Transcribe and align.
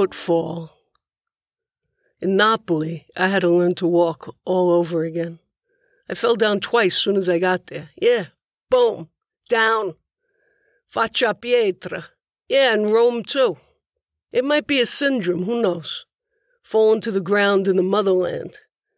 footfall. 0.00 0.70
In 2.22 2.34
Napoli, 2.34 3.06
I 3.18 3.28
had 3.28 3.42
to 3.42 3.50
learn 3.50 3.74
to 3.74 3.86
walk 3.86 4.34
all 4.46 4.70
over 4.70 5.04
again. 5.04 5.40
I 6.08 6.14
fell 6.14 6.36
down 6.36 6.60
twice 6.60 6.96
soon 6.96 7.16
as 7.18 7.28
I 7.28 7.38
got 7.38 7.66
there. 7.66 7.90
Yeah, 8.00 8.28
boom, 8.70 9.10
down. 9.50 9.96
Faccia 10.88 11.34
pietra. 11.34 12.06
Yeah, 12.48 12.72
in 12.72 12.90
Rome 12.90 13.22
too. 13.22 13.58
It 14.32 14.42
might 14.42 14.66
be 14.66 14.80
a 14.80 14.86
syndrome, 14.86 15.42
who 15.42 15.60
knows? 15.60 16.06
Fallen 16.62 17.02
to 17.02 17.10
the 17.10 17.20
ground 17.20 17.68
in 17.68 17.76
the 17.76 17.82
motherland. 17.82 18.54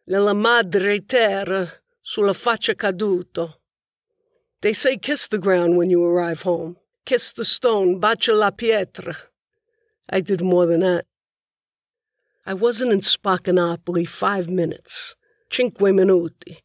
Nella 0.07 0.33
madre 0.33 0.99
terra, 0.99 1.69
sulla 2.01 2.33
faccia 2.33 2.75
caduto. 2.75 3.55
They 4.61 4.71
say 4.71 4.95
kiss 4.95 5.27
the 5.27 5.37
ground 5.37 5.75
when 5.75 5.89
you 5.89 6.01
arrive 6.01 6.43
home. 6.43 6.77
Kiss 7.05 7.33
the 7.33 7.43
stone, 7.43 7.99
bacia 7.99 8.33
la 8.33 8.51
pietra. 8.51 9.32
I 10.09 10.21
did 10.21 10.41
more 10.41 10.65
than 10.65 10.81
that. 10.81 11.05
I 12.45 12.53
wasn't 12.53 12.91
in 12.91 12.99
Spaccanapoli 12.99 14.07
five 14.07 14.49
minutes, 14.49 15.15
cinque 15.49 15.79
minuti, 15.79 16.57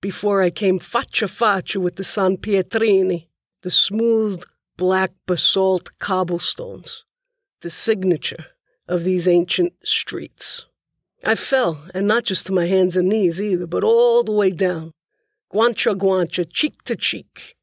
before 0.00 0.42
I 0.42 0.50
came 0.50 0.78
faccia 0.78 1.28
faccia 1.28 1.80
with 1.80 1.96
the 1.96 2.04
San 2.04 2.36
Pietrini, 2.36 3.28
the 3.62 3.70
smooth 3.70 4.42
black 4.76 5.12
basalt 5.26 5.90
cobblestones, 5.98 7.04
the 7.60 7.70
signature 7.70 8.46
of 8.88 9.04
these 9.04 9.28
ancient 9.28 9.72
streets. 9.84 10.66
I 11.24 11.34
fell, 11.34 11.84
and 11.94 12.08
not 12.08 12.24
just 12.24 12.46
to 12.46 12.52
my 12.52 12.66
hands 12.66 12.96
and 12.96 13.08
knees 13.08 13.40
either, 13.40 13.66
but 13.66 13.84
all 13.84 14.24
the 14.24 14.32
way 14.32 14.50
down, 14.50 14.92
guancia 15.52 15.94
guancia, 15.94 16.50
cheek 16.50 16.82
to 16.84 16.96
cheek, 16.96 17.56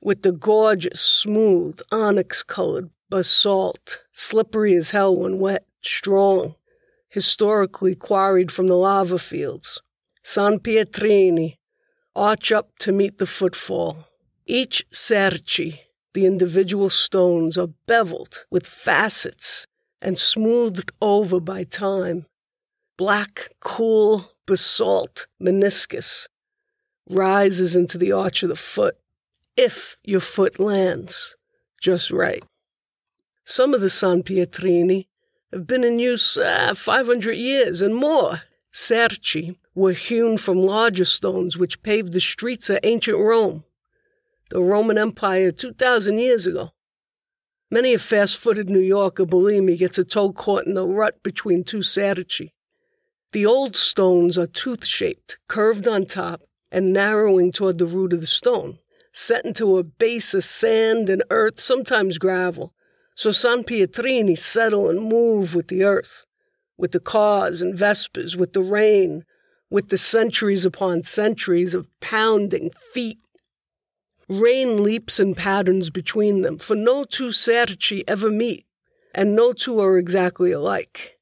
with 0.00 0.22
the 0.22 0.32
gorgeous, 0.32 1.00
smooth, 1.00 1.80
onyx 1.92 2.42
colored 2.42 2.90
basalt, 3.12 4.02
slippery 4.12 4.74
as 4.74 4.92
hell 4.92 5.14
when 5.14 5.38
wet, 5.38 5.66
strong, 5.82 6.54
historically 7.10 7.94
quarried 7.94 8.50
from 8.50 8.68
the 8.68 8.74
lava 8.74 9.18
fields. 9.18 9.82
San 10.22 10.58
Pietrini, 10.58 11.58
arch 12.16 12.50
up 12.50 12.70
to 12.78 12.90
meet 12.90 13.18
the 13.18 13.26
footfall. 13.26 14.08
Each 14.46 14.82
cerci, 14.90 15.80
the 16.14 16.24
individual 16.24 16.88
stones, 16.88 17.58
are 17.58 17.74
beveled 17.86 18.46
with 18.50 18.66
facets 18.66 19.66
and 20.00 20.18
smoothed 20.18 20.90
over 21.02 21.38
by 21.38 21.64
time. 21.64 22.24
Black, 22.96 23.50
cool 23.60 24.32
basalt 24.46 25.26
meniscus 25.38 26.28
rises 27.10 27.76
into 27.76 27.98
the 27.98 28.12
arch 28.12 28.42
of 28.42 28.48
the 28.48 28.56
foot 28.56 28.96
if 29.54 29.96
your 30.02 30.20
foot 30.20 30.58
lands 30.58 31.36
just 31.78 32.10
right. 32.10 32.42
Some 33.44 33.74
of 33.74 33.80
the 33.80 33.90
San 33.90 34.22
Pietrini 34.22 35.08
have 35.52 35.66
been 35.66 35.84
in 35.84 35.98
use 35.98 36.36
uh, 36.36 36.74
500 36.74 37.32
years 37.32 37.82
and 37.82 37.94
more. 37.94 38.42
Cerci 38.72 39.56
were 39.74 39.92
hewn 39.92 40.38
from 40.38 40.58
larger 40.58 41.04
stones 41.04 41.58
which 41.58 41.82
paved 41.82 42.12
the 42.12 42.20
streets 42.20 42.70
of 42.70 42.78
ancient 42.82 43.18
Rome, 43.18 43.64
the 44.50 44.62
Roman 44.62 44.96
Empire 44.96 45.50
2,000 45.50 46.18
years 46.18 46.46
ago. 46.46 46.70
Many 47.70 47.94
a 47.94 47.98
fast 47.98 48.36
footed 48.36 48.70
New 48.70 48.80
Yorker, 48.80 49.26
believe 49.26 49.62
me, 49.62 49.76
gets 49.76 49.98
a 49.98 50.04
toe 50.04 50.32
caught 50.32 50.66
in 50.66 50.74
the 50.74 50.86
rut 50.86 51.22
between 51.22 51.64
two 51.64 51.78
Cerci. 51.78 52.52
The 53.32 53.46
old 53.46 53.74
stones 53.76 54.38
are 54.38 54.46
tooth 54.46 54.86
shaped, 54.86 55.38
curved 55.48 55.88
on 55.88 56.06
top, 56.06 56.42
and 56.70 56.92
narrowing 56.92 57.50
toward 57.50 57.78
the 57.78 57.86
root 57.86 58.12
of 58.12 58.20
the 58.20 58.26
stone, 58.26 58.78
set 59.12 59.44
into 59.44 59.78
a 59.78 59.82
base 59.82 60.32
of 60.32 60.44
sand 60.44 61.08
and 61.08 61.24
earth, 61.30 61.58
sometimes 61.58 62.18
gravel, 62.18 62.74
so 63.14 63.30
San 63.30 63.62
Pietrini 63.64 64.36
settle 64.36 64.88
and 64.88 65.08
move 65.08 65.54
with 65.54 65.68
the 65.68 65.84
earth, 65.84 66.24
with 66.76 66.92
the 66.92 67.00
cars 67.00 67.60
and 67.60 67.76
Vespas, 67.76 68.36
with 68.36 68.52
the 68.52 68.62
rain, 68.62 69.24
with 69.70 69.88
the 69.88 69.98
centuries 69.98 70.64
upon 70.64 71.02
centuries 71.02 71.74
of 71.74 71.88
pounding 72.00 72.70
feet. 72.92 73.18
Rain 74.28 74.82
leaps 74.82 75.20
and 75.20 75.36
patterns 75.36 75.90
between 75.90 76.42
them, 76.42 76.58
for 76.58 76.74
no 76.74 77.04
two 77.04 77.28
Cerci 77.28 78.02
ever 78.08 78.30
meet, 78.30 78.64
and 79.14 79.36
no 79.36 79.52
two 79.52 79.78
are 79.80 79.98
exactly 79.98 80.52
alike. 80.52 81.18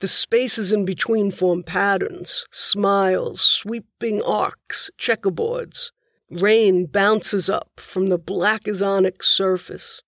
The 0.00 0.08
spaces 0.08 0.72
in 0.72 0.84
between 0.84 1.30
form 1.30 1.62
patterns, 1.62 2.46
smiles, 2.50 3.40
sweeping 3.40 4.22
arcs, 4.22 4.90
checkerboards. 4.98 5.92
Rain 6.30 6.84
bounces 6.84 7.48
up 7.48 7.70
from 7.76 8.08
the 8.08 8.18
black 8.18 8.68
as 8.68 8.82
onyx 8.82 9.28
surface 9.28 10.02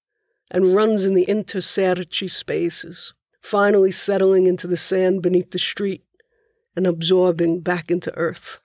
and 0.51 0.75
runs 0.75 1.05
in 1.05 1.15
the 1.15 1.27
intercerci 1.27 2.31
spaces, 2.31 3.13
finally 3.41 3.91
settling 3.91 4.47
into 4.47 4.67
the 4.67 4.77
sand 4.77 5.23
beneath 5.23 5.51
the 5.51 5.59
street 5.59 6.03
and 6.75 6.87
absorbing 6.87 7.61
back 7.61 7.91
into 7.91 8.15
earth. 8.15 8.61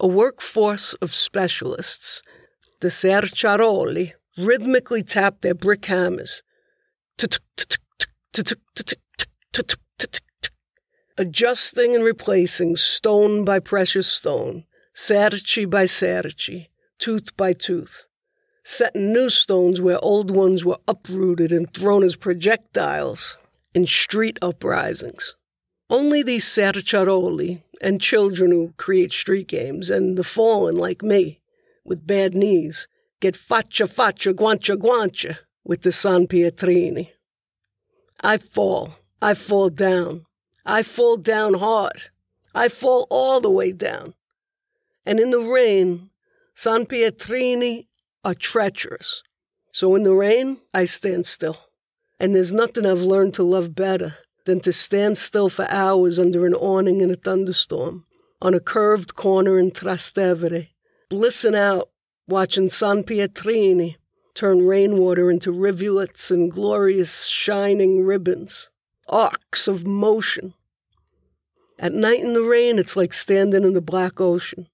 A 0.00 0.06
workforce 0.06 0.94
of 0.94 1.12
specialists, 1.12 2.22
the 2.80 2.88
Cerciaroli, 2.88 4.12
rhythmically 4.36 5.02
tap 5.02 5.40
their 5.40 5.54
brick 5.54 5.84
hammers, 5.86 6.42
adjusting 11.18 11.94
and 11.96 12.04
replacing 12.04 12.76
stone 12.76 13.44
by 13.44 13.58
precious 13.58 14.06
stone, 14.06 14.64
cerci 14.94 15.68
by 15.68 15.84
cerci, 15.84 16.68
tooth 16.98 17.36
by 17.36 17.52
tooth 17.52 18.08
setting 18.68 19.14
new 19.14 19.30
stones 19.30 19.80
where 19.80 19.98
old 20.04 20.30
ones 20.30 20.62
were 20.62 20.76
uprooted 20.86 21.50
and 21.50 21.72
thrown 21.72 22.02
as 22.02 22.16
projectiles 22.16 23.38
in 23.72 23.86
street 23.86 24.38
uprisings. 24.42 25.36
Only 25.88 26.22
these 26.22 26.44
Cerciaroli 26.44 27.62
and 27.80 27.98
children 27.98 28.50
who 28.50 28.74
create 28.76 29.14
street 29.14 29.48
games 29.48 29.88
and 29.88 30.18
the 30.18 30.22
fallen 30.22 30.76
like 30.76 31.02
me, 31.02 31.40
with 31.82 32.06
bad 32.06 32.34
knees, 32.34 32.86
get 33.20 33.34
faccia 33.36 33.88
faccia 33.88 34.34
guancia 34.34 34.76
guancia 34.76 35.38
with 35.64 35.80
the 35.80 35.90
San 35.90 36.26
Pietrini. 36.26 37.12
I 38.20 38.36
fall. 38.36 38.96
I 39.22 39.32
fall 39.32 39.70
down. 39.70 40.26
I 40.66 40.82
fall 40.82 41.16
down 41.16 41.54
hard. 41.54 42.10
I 42.54 42.68
fall 42.68 43.06
all 43.08 43.40
the 43.40 43.50
way 43.50 43.72
down. 43.72 44.12
And 45.06 45.18
in 45.18 45.30
the 45.30 45.40
rain, 45.40 46.10
San 46.52 46.84
Pietrini 46.84 47.86
are 48.24 48.34
treacherous. 48.34 49.22
So 49.72 49.94
in 49.94 50.02
the 50.02 50.14
rain, 50.14 50.60
I 50.74 50.84
stand 50.84 51.26
still. 51.26 51.58
And 52.18 52.34
there's 52.34 52.52
nothing 52.52 52.84
I've 52.84 53.02
learned 53.02 53.34
to 53.34 53.42
love 53.42 53.74
better 53.74 54.16
than 54.44 54.60
to 54.60 54.72
stand 54.72 55.18
still 55.18 55.48
for 55.48 55.70
hours 55.70 56.18
under 56.18 56.46
an 56.46 56.54
awning 56.54 57.00
in 57.00 57.10
a 57.10 57.16
thunderstorm, 57.16 58.04
on 58.40 58.54
a 58.54 58.60
curved 58.60 59.14
corner 59.14 59.58
in 59.58 59.70
Trastevere, 59.70 60.68
blissing 61.08 61.54
out, 61.54 61.90
watching 62.26 62.70
San 62.70 63.04
Pietrini 63.04 63.96
turn 64.34 64.64
rainwater 64.64 65.30
into 65.30 65.50
rivulets 65.50 66.30
and 66.30 66.50
glorious 66.50 67.26
shining 67.26 68.04
ribbons, 68.04 68.70
arcs 69.08 69.66
of 69.66 69.84
motion. 69.86 70.54
At 71.80 71.92
night 71.92 72.20
in 72.20 72.34
the 72.34 72.42
rain, 72.42 72.78
it's 72.78 72.96
like 72.96 73.12
standing 73.12 73.64
in 73.64 73.74
the 73.74 73.80
black 73.80 74.20
ocean, 74.20 74.68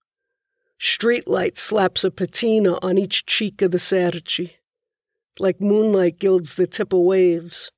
Streetlight 0.81 1.57
slaps 1.57 2.05
a 2.05 2.11
patina 2.11 2.79
on 2.83 2.99
each 2.99 3.27
cheek 3.27 3.63
of 3.63 3.71
the 3.71 3.79
Cerci, 3.79 4.53
like 5.39 5.61
moonlight 5.61 6.19
gilds 6.19 6.57
the 6.57 6.67
tip 6.67 6.93
of 6.93 7.01
waves. 7.01 7.71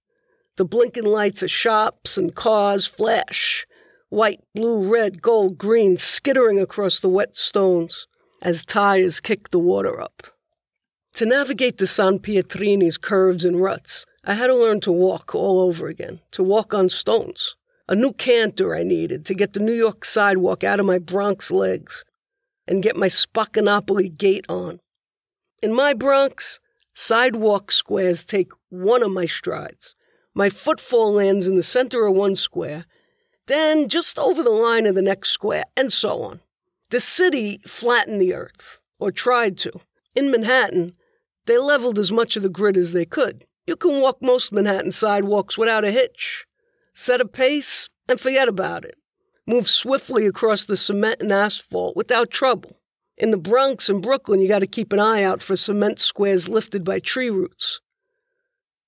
The 0.57 0.65
blinking 0.65 1.05
lights 1.05 1.43
of 1.43 1.51
shops 1.51 2.17
and 2.17 2.35
cars 2.35 2.87
flash, 2.87 3.67
white, 4.09 4.41
blue, 4.55 4.89
red, 4.91 5.21
gold, 5.21 5.59
green, 5.59 5.97
skittering 5.97 6.59
across 6.59 7.01
the 7.01 7.09
wet 7.09 7.37
stones 7.37 8.07
as 8.43 8.65
tires 8.65 9.21
kick 9.21 9.51
the 9.51 9.59
water 9.59 10.01
up. 10.01 10.29
To 11.15 11.27
navigate 11.27 11.79
the 11.79 11.87
San 11.87 12.19
Pietrini's 12.19 12.99
curves 12.99 13.45
and 13.45 13.61
ruts, 13.61 14.05
I 14.25 14.35
had 14.35 14.49
to 14.49 14.57
learn 14.57 14.81
to 14.81 14.93
walk 14.93 15.35
all 15.35 15.61
over 15.61 15.89
again, 15.89 16.21
to 16.33 16.43
walk 16.43 16.75
on 16.75 16.89
stones. 16.89 17.57
A 17.89 17.95
new 17.95 18.13
canter 18.13 18.75
I 18.75 18.83
needed 18.83 19.25
to 19.27 19.35
get 19.35 19.53
the 19.53 19.61
New 19.61 19.73
York 19.73 20.05
sidewalk 20.05 20.65
out 20.65 20.81
of 20.81 20.87
my 20.87 20.99
Bronx 20.99 21.51
legs, 21.51 22.05
and 22.67 22.83
get 22.83 22.97
my 22.97 23.07
Spaccanapoli 23.07 24.17
gait 24.17 24.45
on. 24.49 24.81
In 25.63 25.75
my 25.75 25.95
Bronx, 25.95 26.61
sidewalk 26.95 27.71
squares 27.73 28.25
take 28.25 28.53
one 28.69 29.03
of 29.03 29.11
my 29.11 29.27
strides. 29.27 29.95
My 30.35 30.51
footfall 30.51 31.13
lands 31.13 31.49
in 31.49 31.57
the 31.57 31.63
center 31.63 32.07
of 32.07 32.15
one 32.15 32.37
square, 32.37 32.85
then 33.47 33.89
just 33.89 34.19
over 34.19 34.43
the 34.43 34.51
line 34.51 34.87
of 34.87 34.95
the 34.95 35.03
next 35.03 35.31
square, 35.31 35.65
and 35.77 35.93
so 35.93 36.23
on. 36.23 36.41
The 36.91 37.01
city 37.01 37.59
flattened 37.67 38.21
the 38.21 38.35
earth, 38.35 38.79
or 38.99 39.11
tried 39.11 39.57
to. 39.59 39.73
In 40.15 40.31
Manhattan, 40.31 40.93
they 41.47 41.59
leveled 41.59 41.99
as 41.99 42.13
much 42.13 42.37
of 42.37 42.43
the 42.43 42.49
grid 42.49 42.77
as 42.77 42.93
they 42.93 43.05
could. 43.05 43.45
You 43.67 43.77
can 43.77 44.01
walk 44.01 44.19
most 44.21 44.53
Manhattan 44.53 44.93
sidewalks 44.93 45.57
without 45.57 45.85
a 45.85 45.91
hitch. 45.91 46.47
Set 46.93 47.21
a 47.21 47.25
pace 47.27 47.89
and 48.09 48.21
forget 48.21 48.49
about 48.49 48.85
it 48.85 48.97
move 49.47 49.69
swiftly 49.69 50.27
across 50.27 50.65
the 50.65 50.77
cement 50.77 51.21
and 51.21 51.33
asphalt 51.33 51.97
without 51.97 52.31
trouble. 52.31 52.81
In 53.17 53.31
the 53.31 53.39
Bronx 53.39 53.89
and 53.89 54.03
Brooklyn, 54.03 54.41
you 54.41 54.49
got 54.49 54.59
to 54.59 54.67
keep 54.67 54.93
an 54.93 55.01
eye 55.01 55.23
out 55.23 55.43
for 55.43 55.57
cement 55.57 55.99
squares 55.99 56.49
lifted 56.49 56.85
by 56.85 56.99
tree 57.01 57.31
roots. 57.31 57.81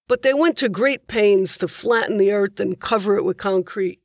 but 0.08 0.22
they 0.22 0.32
went 0.34 0.56
to 0.56 0.68
great 0.70 1.06
pains 1.06 1.58
to 1.58 1.68
flatten 1.68 2.16
the 2.18 2.32
earth 2.32 2.58
and 2.58 2.80
cover 2.80 3.16
it 3.16 3.24
with 3.24 3.36
concrete. 3.36 4.00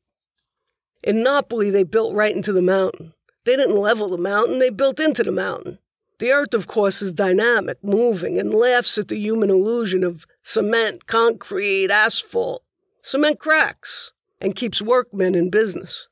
In 1.02 1.24
Napoli, 1.24 1.70
they 1.70 1.84
built 1.84 2.14
right 2.14 2.36
into 2.36 2.54
the 2.54 2.62
mountain. 2.62 3.14
They 3.46 3.56
didn't 3.56 3.78
level 3.78 4.10
the 4.10 4.18
mountain, 4.18 4.60
they 4.60 4.70
built 4.70 5.00
into 5.00 5.24
the 5.24 5.32
mountain. 5.32 5.80
The 6.20 6.32
earth, 6.32 6.54
of 6.54 6.68
course, 6.68 7.02
is 7.02 7.12
dynamic, 7.14 7.84
moving, 7.84 8.38
and 8.38 8.54
laughs 8.54 8.98
at 8.98 9.08
the 9.08 9.18
human 9.18 9.50
illusion 9.50 10.04
of 10.04 10.26
cement, 10.44 11.06
concrete, 11.08 11.90
asphalt. 11.90 12.64
Cement 13.02 13.40
cracks 13.40 14.12
and 14.40 14.56
keeps 14.56 14.82
workmen 14.82 15.36
in 15.36 15.50
business. 15.50 16.08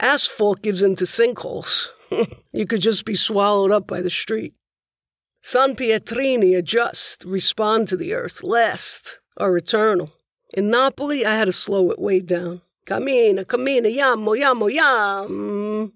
Asphalt 0.00 0.62
gives 0.62 0.82
into 0.82 1.04
sinkholes. 1.04 1.88
you 2.52 2.66
could 2.66 2.80
just 2.80 3.04
be 3.04 3.14
swallowed 3.14 3.70
up 3.70 3.86
by 3.86 4.00
the 4.00 4.10
street. 4.10 4.54
San 5.42 5.76
Pietrini 5.76 6.56
adjust, 6.56 7.24
respond 7.24 7.88
to 7.88 7.96
the 7.96 8.14
earth, 8.14 8.42
last, 8.42 9.20
are 9.36 9.56
eternal. 9.56 10.10
In 10.52 10.70
Napoli, 10.70 11.24
I 11.24 11.36
had 11.36 11.44
to 11.44 11.52
slow 11.52 11.90
it 11.90 11.98
way 11.98 12.20
down. 12.20 12.62
Cammina, 12.86 13.44
cammina, 13.44 13.94
yamo, 13.94 14.38
yamo, 14.38 14.72
yam. 14.72 15.92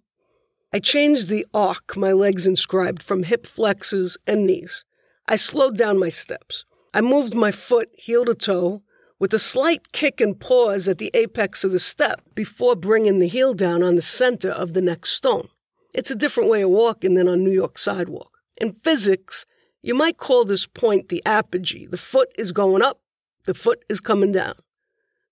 I 0.72 0.78
changed 0.78 1.28
the 1.28 1.46
arc 1.54 1.96
my 1.96 2.12
legs 2.12 2.46
inscribed 2.46 3.02
from 3.02 3.22
hip 3.22 3.44
flexes 3.44 4.16
and 4.26 4.46
knees. 4.46 4.84
I 5.26 5.36
slowed 5.36 5.78
down 5.78 5.98
my 5.98 6.10
steps. 6.10 6.64
I 6.92 7.00
moved 7.00 7.34
my 7.34 7.50
foot 7.50 7.88
heel 7.94 8.24
to 8.26 8.34
toe 8.34 8.82
with 9.18 9.32
a 9.32 9.38
slight 9.38 9.92
kick 9.92 10.20
and 10.20 10.38
pause 10.38 10.88
at 10.88 10.98
the 10.98 11.10
apex 11.14 11.64
of 11.64 11.72
the 11.72 11.78
step 11.78 12.20
before 12.34 12.76
bringing 12.76 13.18
the 13.18 13.28
heel 13.28 13.54
down 13.54 13.82
on 13.82 13.94
the 13.94 14.02
center 14.02 14.50
of 14.50 14.72
the 14.72 14.82
next 14.82 15.12
stone. 15.12 15.48
It's 15.94 16.10
a 16.10 16.16
different 16.16 16.50
way 16.50 16.62
of 16.62 16.70
walking 16.70 17.14
than 17.14 17.28
on 17.28 17.44
New 17.44 17.52
York 17.52 17.78
sidewalk. 17.78 18.38
In 18.56 18.72
physics, 18.72 19.46
you 19.82 19.94
might 19.94 20.16
call 20.16 20.44
this 20.44 20.66
point 20.66 21.08
the 21.08 21.22
apogee. 21.24 21.86
The 21.86 21.96
foot 21.96 22.30
is 22.36 22.52
going 22.52 22.82
up, 22.82 23.00
the 23.46 23.54
foot 23.54 23.84
is 23.88 24.00
coming 24.00 24.32
down. 24.32 24.54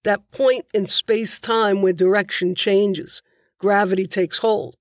That 0.05 0.31
point 0.31 0.67
in 0.75 0.87
space 0.87 1.41
time 1.41 1.83
where 1.83 1.93
direction 1.93 2.55
changes, 2.55 3.23
gravity 3.59 4.07
takes 4.07 4.39
hold. 4.39 4.77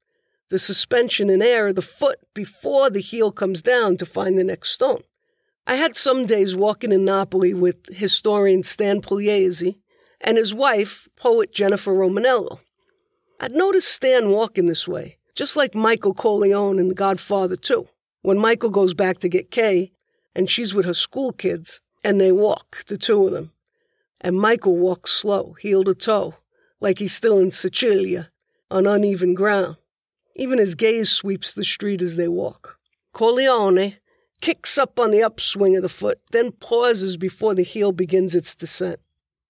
The 0.49 0.59
suspension 0.59 1.29
in 1.29 1.41
air 1.41 1.67
of 1.67 1.75
the 1.75 1.81
foot 1.81 2.19
before 2.33 2.89
the 2.89 2.99
heel 2.99 3.31
comes 3.31 3.61
down 3.61 3.97
to 3.97 4.05
find 4.05 4.37
the 4.37 4.43
next 4.43 4.71
stone. 4.71 5.01
I 5.67 5.75
had 5.75 5.95
some 5.95 6.25
days 6.25 6.55
walking 6.55 6.91
in 6.91 7.05
Napoli 7.05 7.53
with 7.53 7.87
historian 7.87 8.63
Stan 8.63 9.01
Pugliese 9.01 9.79
and 10.19 10.37
his 10.37 10.53
wife, 10.53 11.07
poet 11.15 11.53
Jennifer 11.53 11.93
Romanello. 11.93 12.59
I'd 13.39 13.51
noticed 13.51 13.91
Stan 13.91 14.29
walking 14.29 14.65
this 14.65 14.87
way, 14.87 15.17
just 15.35 15.55
like 15.55 15.73
Michael 15.73 16.13
Corleone 16.13 16.79
in 16.79 16.87
The 16.87 16.95
Godfather 16.95 17.55
2 17.55 17.87
when 18.21 18.37
Michael 18.37 18.69
goes 18.69 18.93
back 18.93 19.19
to 19.19 19.29
get 19.29 19.51
Kay 19.51 19.91
and 20.35 20.49
she's 20.49 20.73
with 20.73 20.85
her 20.85 20.93
school 20.93 21.31
kids 21.31 21.81
and 22.03 22.19
they 22.19 22.31
walk, 22.31 22.83
the 22.87 22.97
two 22.97 23.25
of 23.25 23.31
them. 23.31 23.51
And 24.19 24.37
Michael 24.37 24.77
walks 24.77 25.11
slow, 25.11 25.53
heel 25.59 25.83
to 25.83 25.95
toe, 25.95 26.35
like 26.79 26.99
he's 26.99 27.13
still 27.13 27.39
in 27.39 27.51
Sicilia, 27.51 28.31
on 28.69 28.85
uneven 28.85 29.33
ground. 29.33 29.77
Even 30.35 30.59
his 30.59 30.75
gaze 30.75 31.09
sweeps 31.09 31.53
the 31.53 31.65
street 31.65 32.01
as 32.01 32.15
they 32.15 32.27
walk. 32.27 32.77
Corleone 33.13 33.97
kicks 34.41 34.77
up 34.77 34.99
on 34.99 35.11
the 35.11 35.23
upswing 35.23 35.75
of 35.75 35.83
the 35.83 35.89
foot, 35.89 36.19
then 36.31 36.51
pauses 36.51 37.15
before 37.17 37.55
the 37.55 37.63
heel 37.63 37.91
begins 37.91 38.35
its 38.35 38.55
descent. 38.55 38.99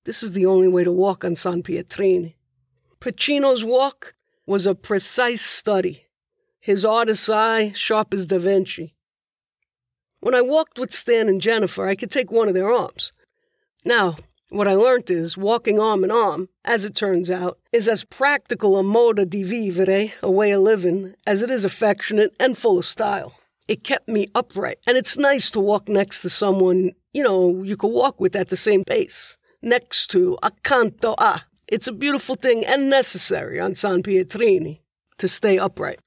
This 0.03 0.21
is 0.21 0.33
the 0.33 0.45
only 0.45 0.67
way 0.67 0.83
to 0.83 0.91
walk 0.91 1.25
on 1.25 1.35
San 1.35 1.63
Pietrini. 1.63 2.35
Pacino's 2.99 3.63
walk 3.63 4.15
was 4.45 4.67
a 4.67 4.75
precise 4.75 5.41
study 5.41 6.05
his 6.61 6.85
artist's 6.85 7.27
eye 7.27 7.71
sharp 7.73 8.13
as 8.13 8.27
Da 8.27 8.37
Vinci. 8.37 8.93
When 10.19 10.35
I 10.35 10.41
walked 10.41 10.77
with 10.77 10.93
Stan 10.93 11.27
and 11.27 11.41
Jennifer, 11.41 11.87
I 11.87 11.95
could 11.95 12.11
take 12.11 12.31
one 12.31 12.47
of 12.47 12.53
their 12.53 12.71
arms. 12.71 13.11
Now, 13.83 14.15
what 14.49 14.67
I 14.67 14.75
learned 14.75 15.09
is 15.09 15.35
walking 15.35 15.79
arm 15.79 16.03
in 16.03 16.11
arm, 16.11 16.49
as 16.63 16.85
it 16.85 16.93
turns 16.93 17.31
out, 17.31 17.57
is 17.71 17.87
as 17.87 18.05
practical 18.05 18.77
a 18.77 18.83
modo 18.83 19.25
di 19.25 19.43
vivere, 19.43 20.13
a 20.21 20.29
way 20.29 20.51
of 20.51 20.61
living, 20.61 21.15
as 21.25 21.41
it 21.41 21.49
is 21.49 21.65
affectionate 21.65 22.35
and 22.39 22.55
full 22.55 22.77
of 22.77 22.85
style. 22.85 23.33
It 23.71 23.85
kept 23.85 24.09
me 24.09 24.27
upright, 24.35 24.79
and 24.85 24.97
it's 24.97 25.17
nice 25.17 25.49
to 25.51 25.61
walk 25.61 25.87
next 25.87 26.19
to 26.23 26.29
someone, 26.29 26.91
you 27.13 27.23
know, 27.23 27.63
you 27.63 27.77
could 27.77 27.93
walk 27.93 28.19
with 28.19 28.35
at 28.35 28.49
the 28.49 28.57
same 28.57 28.83
pace. 28.83 29.37
Next 29.61 30.07
to, 30.07 30.37
accanto 30.43 31.13
a. 31.13 31.15
Ah, 31.19 31.45
it's 31.69 31.87
a 31.87 31.93
beautiful 31.93 32.35
thing 32.35 32.65
and 32.65 32.89
necessary 32.89 33.61
on 33.61 33.75
San 33.75 34.03
Pietrini 34.03 34.81
to 35.19 35.29
stay 35.29 35.57
upright. 35.57 36.01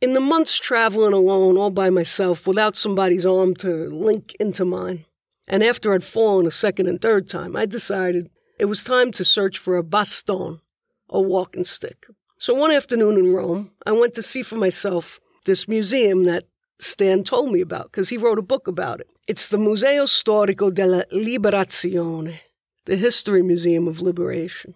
In 0.00 0.14
the 0.14 0.20
months 0.20 0.58
traveling 0.58 1.12
alone, 1.12 1.58
all 1.58 1.68
by 1.68 1.90
myself, 1.90 2.46
without 2.46 2.78
somebody's 2.78 3.26
arm 3.26 3.56
to 3.56 3.90
link 3.90 4.34
into 4.40 4.64
mine, 4.64 5.04
and 5.46 5.62
after 5.62 5.92
I'd 5.92 6.04
fallen 6.04 6.46
a 6.46 6.50
second 6.50 6.86
and 6.86 6.98
third 6.98 7.28
time, 7.28 7.54
I 7.54 7.66
decided 7.66 8.30
it 8.58 8.64
was 8.64 8.84
time 8.84 9.12
to 9.12 9.22
search 9.22 9.58
for 9.58 9.76
a 9.76 9.84
baston, 9.84 10.62
a 11.10 11.20
walking 11.20 11.66
stick. 11.66 12.06
So 12.38 12.54
one 12.54 12.70
afternoon 12.70 13.18
in 13.18 13.34
Rome, 13.34 13.72
I 13.84 13.92
went 13.92 14.14
to 14.14 14.22
see 14.22 14.42
for 14.42 14.56
myself 14.56 15.20
this 15.44 15.68
museum 15.68 16.24
that 16.24 16.44
Stan 16.82 17.22
told 17.22 17.52
me 17.52 17.60
about 17.60 17.84
because 17.84 18.08
he 18.08 18.16
wrote 18.16 18.38
a 18.38 18.42
book 18.42 18.66
about 18.66 19.00
it. 19.00 19.08
It's 19.28 19.48
the 19.48 19.58
Museo 19.58 20.04
Storico 20.04 20.72
della 20.74 21.04
Liberazione, 21.12 22.40
the 22.86 22.96
History 22.96 23.40
Museum 23.40 23.86
of 23.86 24.00
Liberation, 24.00 24.74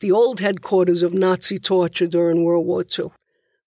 the 0.00 0.12
old 0.12 0.40
headquarters 0.40 1.02
of 1.02 1.14
Nazi 1.14 1.58
torture 1.58 2.06
during 2.06 2.44
World 2.44 2.66
War 2.66 2.84
II 2.98 3.10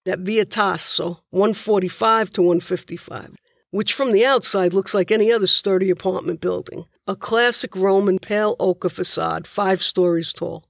at 0.05 0.19
Via 0.19 0.45
Tasso, 0.45 1.21
145 1.31 2.29
to 2.31 2.41
155, 2.41 3.35
which 3.71 3.93
from 3.93 4.11
the 4.11 4.25
outside 4.25 4.73
looks 4.73 4.93
like 4.93 5.11
any 5.11 5.31
other 5.31 5.47
sturdy 5.47 5.89
apartment 5.89 6.39
building. 6.39 6.85
A 7.07 7.15
classic 7.15 7.75
Roman 7.75 8.19
pale 8.19 8.55
ochre 8.59 8.89
facade, 8.89 9.47
five 9.47 9.81
stories 9.81 10.33
tall. 10.33 10.63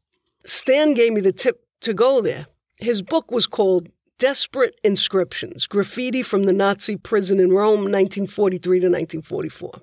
Stan 0.45 0.93
gave 0.93 1.11
me 1.11 1.19
the 1.19 1.33
tip 1.33 1.65
to 1.81 1.93
go 1.93 2.21
there. 2.21 2.47
His 2.79 3.01
book 3.01 3.31
was 3.31 3.47
called 3.47 3.89
Desperate 4.21 4.79
Inscriptions 4.83 5.65
Graffiti 5.65 6.21
from 6.21 6.43
the 6.43 6.53
Nazi 6.53 6.95
Prison 6.95 7.39
in 7.39 7.49
Rome, 7.49 7.85
1943 7.85 8.79
to 8.81 8.85
1944. 8.85 9.81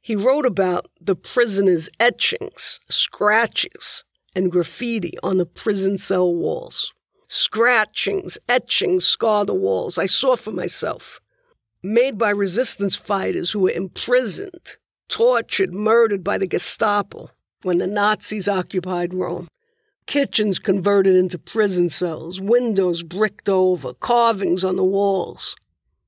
He 0.00 0.14
wrote 0.14 0.46
about 0.46 0.86
the 1.00 1.16
prisoners' 1.16 1.88
etchings, 1.98 2.78
scratches, 2.88 4.04
and 4.36 4.52
graffiti 4.52 5.14
on 5.24 5.38
the 5.38 5.44
prison 5.44 5.98
cell 5.98 6.32
walls. 6.32 6.92
Scratchings, 7.26 8.38
etchings 8.48 9.06
scar 9.06 9.44
the 9.44 9.54
walls. 9.54 9.98
I 9.98 10.06
saw 10.06 10.36
for 10.36 10.52
myself. 10.52 11.20
Made 11.82 12.16
by 12.16 12.30
resistance 12.30 12.94
fighters 12.94 13.50
who 13.50 13.58
were 13.58 13.70
imprisoned, 13.70 14.76
tortured, 15.08 15.74
murdered 15.74 16.22
by 16.22 16.38
the 16.38 16.46
Gestapo 16.46 17.30
when 17.64 17.78
the 17.78 17.88
Nazis 17.88 18.46
occupied 18.46 19.14
Rome. 19.14 19.48
Kitchens 20.10 20.58
converted 20.58 21.14
into 21.14 21.38
prison 21.38 21.88
cells, 21.88 22.40
windows 22.40 23.04
bricked 23.04 23.48
over, 23.48 23.94
carvings 23.94 24.64
on 24.64 24.74
the 24.74 24.82
walls. 24.82 25.54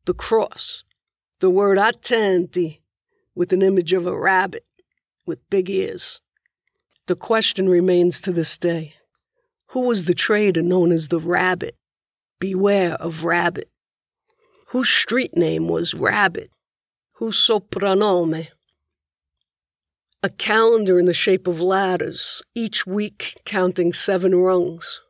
The 0.07 0.13
cross, 0.13 0.83
the 1.39 1.49
word 1.49 1.79
attenti, 1.79 2.81
with 3.37 3.53
an 3.53 3.63
image 3.63 3.93
of 3.93 4.09
a 4.09 4.19
rabbit 4.19 4.65
with 5.25 5.49
big 5.51 5.71
ears. 5.71 6.21
The 7.07 7.15
question 7.15 7.69
remains 7.69 8.21
to 8.23 8.33
this 8.33 8.59
day 8.59 8.95
who 9.69 9.87
was 9.87 10.07
the 10.07 10.15
trader 10.15 10.63
known 10.63 10.91
as 10.91 11.07
the 11.07 11.21
Rabbit? 11.21 11.77
Beware 12.41 12.95
of 12.95 13.23
Rabbit. 13.23 13.71
Whose 14.71 14.89
street 14.89 15.37
name 15.37 15.69
was 15.69 15.95
Rabbit? 15.95 16.51
Whose 17.19 17.37
soprannome? 17.37 18.49
A 20.23 20.31
calendar 20.31 20.99
in 20.99 21.07
the 21.07 21.15
shape 21.15 21.47
of 21.49 21.61
ladders, 21.61 22.43
each 22.55 22.87
week 22.87 23.41
counting 23.45 23.93
seven 23.93 24.35
rungs. 24.35 25.01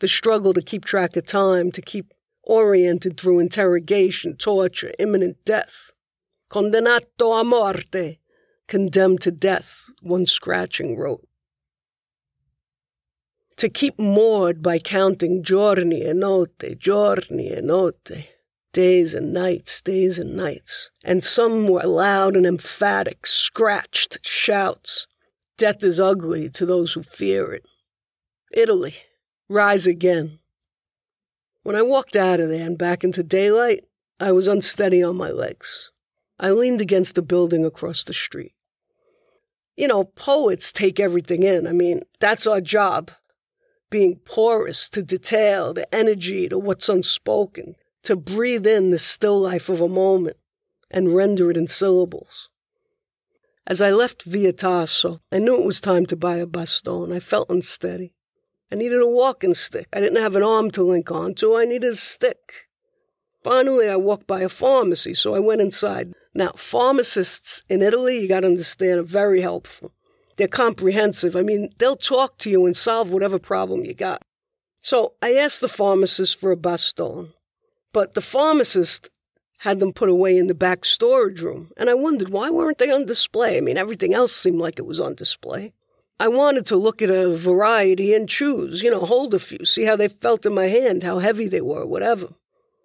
The 0.00 0.08
struggle 0.08 0.54
to 0.54 0.62
keep 0.62 0.84
track 0.84 1.16
of 1.16 1.26
time, 1.26 1.70
to 1.72 1.82
keep 1.82 2.14
oriented 2.42 3.18
through 3.18 3.40
interrogation, 3.40 4.36
torture, 4.36 4.92
imminent 4.98 5.44
death. 5.44 5.92
Condenato 6.48 7.40
a 7.40 7.44
morte, 7.44 8.18
condemned 8.68 9.20
to 9.20 9.30
death, 9.30 9.86
one 10.00 10.26
scratching 10.26 10.96
wrote 10.96 11.26
to 13.62 13.68
keep 13.68 13.96
moored 13.96 14.60
by 14.60 14.76
counting 14.76 15.40
giorni 15.40 16.02
e 16.02 16.12
notte, 16.12 16.76
giorni 16.78 17.52
e 17.52 17.60
notte, 17.60 18.31
days 18.72 19.14
and 19.14 19.32
nights, 19.32 19.82
days 19.82 20.18
and 20.18 20.36
nights. 20.36 20.90
And 21.04 21.22
some 21.22 21.68
were 21.68 21.82
loud 21.82 22.36
and 22.36 22.46
emphatic, 22.46 23.26
scratched 23.26 24.18
shouts. 24.22 25.06
Death 25.58 25.82
is 25.82 26.00
ugly 26.00 26.48
to 26.50 26.66
those 26.66 26.94
who 26.94 27.02
fear 27.02 27.52
it. 27.52 27.66
Italy, 28.52 28.94
rise 29.48 29.86
again. 29.86 30.38
When 31.62 31.76
I 31.76 31.82
walked 31.82 32.16
out 32.16 32.40
of 32.40 32.48
there 32.48 32.66
and 32.66 32.76
back 32.76 33.04
into 33.04 33.22
daylight, 33.22 33.86
I 34.18 34.32
was 34.32 34.48
unsteady 34.48 35.02
on 35.02 35.16
my 35.16 35.30
legs. 35.30 35.90
I 36.38 36.50
leaned 36.50 36.80
against 36.80 37.18
a 37.18 37.22
building 37.22 37.64
across 37.64 38.02
the 38.02 38.12
street. 38.12 38.52
You 39.76 39.88
know, 39.88 40.04
poets 40.04 40.72
take 40.72 40.98
everything 40.98 41.42
in. 41.42 41.66
I 41.66 41.72
mean, 41.72 42.02
that's 42.20 42.46
our 42.46 42.60
job 42.60 43.10
being 43.90 44.16
porous 44.24 44.88
to 44.90 45.02
detail, 45.02 45.74
to 45.74 45.94
energy, 45.94 46.48
to 46.48 46.58
what's 46.58 46.88
unspoken, 46.88 47.76
to 48.04 48.16
breathe 48.16 48.66
in 48.66 48.90
the 48.90 48.98
still 48.98 49.40
life 49.40 49.68
of 49.68 49.80
a 49.80 49.88
moment 49.88 50.36
and 50.90 51.14
render 51.14 51.50
it 51.50 51.56
in 51.56 51.68
syllables. 51.68 52.48
As 53.66 53.80
I 53.80 53.90
left 53.90 54.24
Via 54.24 54.52
Tasso, 54.52 55.20
I 55.30 55.38
knew 55.38 55.60
it 55.60 55.66
was 55.66 55.80
time 55.80 56.04
to 56.06 56.16
buy 56.16 56.36
a 56.36 56.46
bastone. 56.46 57.14
I 57.14 57.20
felt 57.20 57.50
unsteady. 57.50 58.12
I 58.72 58.74
needed 58.74 59.00
a 59.00 59.06
walking 59.06 59.54
stick. 59.54 59.86
I 59.92 60.00
didn't 60.00 60.20
have 60.22 60.34
an 60.34 60.42
arm 60.42 60.70
to 60.72 60.82
link 60.82 61.10
onto. 61.10 61.56
I 61.56 61.64
needed 61.64 61.92
a 61.92 61.96
stick. 61.96 62.68
Finally, 63.44 63.88
I 63.88 63.96
walked 63.96 64.26
by 64.26 64.40
a 64.40 64.48
pharmacy, 64.48 65.14
so 65.14 65.34
I 65.34 65.38
went 65.38 65.60
inside. 65.60 66.12
Now, 66.34 66.52
pharmacists 66.56 67.64
in 67.68 67.82
Italy, 67.82 68.18
you 68.20 68.28
got 68.28 68.40
to 68.40 68.46
understand, 68.46 69.00
are 69.00 69.04
very 69.04 69.42
helpful. 69.42 69.92
They're 70.36 70.48
comprehensive. 70.48 71.36
I 71.36 71.42
mean, 71.42 71.68
they'll 71.78 71.96
talk 71.96 72.38
to 72.38 72.50
you 72.50 72.64
and 72.66 72.76
solve 72.76 73.12
whatever 73.12 73.38
problem 73.38 73.84
you 73.84 73.94
got. 73.94 74.22
So 74.80 75.14
I 75.22 75.34
asked 75.34 75.60
the 75.60 75.68
pharmacist 75.68 76.40
for 76.40 76.50
a 76.50 76.56
bastone, 76.56 77.32
but 77.92 78.14
the 78.14 78.20
pharmacist 78.20 79.10
had 79.58 79.78
them 79.78 79.92
put 79.92 80.08
away 80.08 80.36
in 80.36 80.48
the 80.48 80.54
back 80.54 80.84
storage 80.84 81.40
room, 81.40 81.70
and 81.76 81.88
I 81.88 81.94
wondered 81.94 82.30
why 82.30 82.50
weren't 82.50 82.78
they 82.78 82.90
on 82.90 83.06
display? 83.06 83.56
I 83.56 83.60
mean, 83.60 83.76
everything 83.76 84.12
else 84.12 84.32
seemed 84.32 84.58
like 84.58 84.78
it 84.78 84.86
was 84.86 84.98
on 84.98 85.14
display. 85.14 85.72
I 86.18 86.28
wanted 86.28 86.66
to 86.66 86.76
look 86.76 87.02
at 87.02 87.10
a 87.10 87.34
variety 87.36 88.14
and 88.14 88.28
choose, 88.28 88.82
you 88.82 88.90
know, 88.90 89.00
hold 89.00 89.34
a 89.34 89.38
few, 89.38 89.64
see 89.64 89.84
how 89.84 89.96
they 89.96 90.08
felt 90.08 90.46
in 90.46 90.54
my 90.54 90.66
hand, 90.66 91.02
how 91.02 91.18
heavy 91.18 91.48
they 91.48 91.60
were, 91.60 91.86
whatever. 91.86 92.28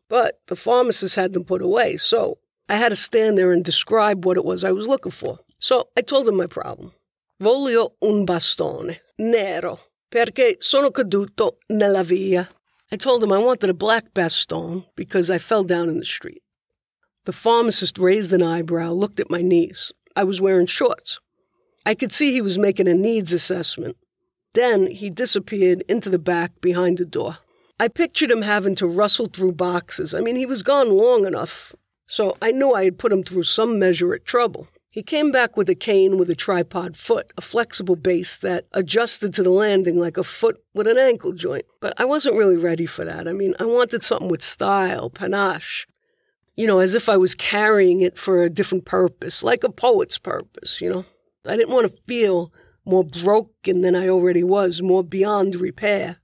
But 0.10 0.40
the 0.48 0.56
pharmacist 0.56 1.16
had 1.16 1.34
them 1.34 1.44
put 1.44 1.62
away, 1.62 1.98
so 1.98 2.38
I 2.70 2.76
had 2.76 2.90
to 2.90 2.96
stand 2.96 3.38
there 3.38 3.52
and 3.52 3.64
describe 3.64 4.26
what 4.26 4.38
it 4.38 4.46
was 4.46 4.64
I 4.64 4.72
was 4.72 4.88
looking 4.88 5.12
for. 5.12 5.40
So 5.60 5.90
I 5.98 6.02
told 6.02 6.28
him 6.28 6.36
my 6.36 6.48
problem. 6.48 6.94
Voglio 7.40 7.96
un 8.02 8.26
bastone, 8.26 9.02
nero, 9.18 9.80
perché 10.10 10.58
sono 10.60 10.92
caduto 10.92 11.58
nella 11.70 12.04
via. 12.04 12.48
I 12.91 12.96
told 12.96 13.24
him 13.24 13.34
I 13.34 13.38
wanted 13.38 13.70
a 13.70 13.74
black 13.74 14.13
bastone 14.13 14.86
because 14.96 15.29
I 15.29 15.38
fell 15.38 15.63
down 15.63 15.89
in 15.89 16.00
the 16.00 16.06
street. 16.06 16.41
The 17.25 17.34
pharmacist 17.34 17.98
raised 17.98 18.32
an 18.32 18.41
eyebrow, 18.41 18.91
looked 18.91 19.20
at 19.20 19.29
my 19.29 19.41
knees. 19.41 19.91
I 20.15 20.24
was 20.24 20.39
wearing 20.39 20.67
shorts. 20.67 21.20
I 21.86 21.96
could 21.96 22.13
see 22.13 22.32
he 22.32 22.41
was 22.41 22.58
making 22.58 22.88
a 22.88 22.94
needs 22.94 23.34
assessment. 23.34 23.98
Then 24.53 24.88
he 24.88 25.10
disappeared 25.10 25.84
into 25.89 26.10
the 26.10 26.20
back 26.20 26.62
behind 26.62 26.98
the 26.98 27.06
door. 27.06 27.39
I 27.79 27.89
pictured 27.89 28.32
him 28.32 28.41
having 28.41 28.75
to 28.75 28.88
rustle 28.88 29.27
through 29.27 29.51
boxes. 29.51 30.15
I 30.15 30.22
mean, 30.22 30.38
he 30.38 30.46
was 30.46 30.63
gone 30.63 30.89
long 30.89 31.25
enough, 31.25 31.75
so 32.08 32.38
I 32.41 32.51
knew 32.51 32.74
I 32.74 32.86
had 32.86 32.98
put 32.98 33.12
him 33.12 33.24
through 33.24 33.44
some 33.44 33.77
measure 33.77 34.13
of 34.13 34.24
trouble. 34.24 34.67
He 34.98 35.04
came 35.04 35.30
back 35.30 35.56
with 35.56 35.70
a 35.70 35.75
cane 35.75 36.18
with 36.18 36.27
a 36.27 36.36
tripod 36.36 36.98
foot, 36.98 37.32
a 37.38 37.42
flexible 37.42 37.96
base 37.96 38.36
that 38.39 38.66
adjusted 38.72 39.32
to 39.36 39.44
the 39.44 39.51
landing 39.51 40.00
like 40.00 40.18
a 40.18 40.24
foot 40.24 40.60
with 40.74 40.88
an 40.88 40.98
ankle 40.98 41.34
joint. 41.34 41.66
But 41.80 41.94
I 41.98 42.06
wasn't 42.06 42.36
really 42.36 42.58
ready 42.58 42.88
for 42.88 43.06
that. 43.06 43.27
I 43.27 43.34
mean, 43.34 43.54
I 43.60 43.66
wanted 43.66 44.01
something 44.01 44.27
with 44.27 44.42
style, 44.42 45.12
panache. 45.12 45.86
You 46.56 46.66
know, 46.66 46.80
as 46.80 46.96
if 46.96 47.10
I 47.10 47.16
was 47.16 47.36
carrying 47.36 48.01
it 48.01 48.18
for 48.18 48.42
a 48.42 48.50
different 48.50 48.86
purpose, 48.86 49.44
like 49.44 49.63
a 49.63 49.70
poet's 49.70 50.18
purpose, 50.18 50.82
you 50.82 50.89
know. 50.89 51.06
I 51.46 51.58
didn't 51.58 51.75
want 51.75 51.92
to 51.92 52.01
feel 52.08 52.51
more 52.84 53.04
broken 53.04 53.82
than 53.82 53.96
I 53.96 54.10
already 54.10 54.44
was, 54.44 54.82
more 54.82 55.04
beyond 55.04 55.58
repair. 55.58 56.16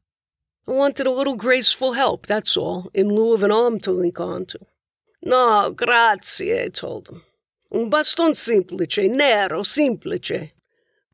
I 0.68 0.72
wanted 0.72 1.06
a 1.06 1.12
little 1.12 1.36
graceful 1.36 1.94
help, 1.94 2.25
that's 2.25 2.58
all, 2.58 2.89
in 2.92 3.10
lieu 3.10 3.36
of 3.36 3.44
an 3.44 3.51
arm 3.51 3.80
to 3.82 3.92
link 3.92 4.20
onto. 4.20 4.58
No, 5.22 5.72
grazie, 5.77 6.60
I 6.60 6.70
told 6.70 7.10
him. 7.10 7.22
Um 7.74 7.86
Un 7.86 7.89
baston 7.89 8.36
semplice, 8.36 9.10
nero, 9.10 9.63
semplice. 9.63 10.51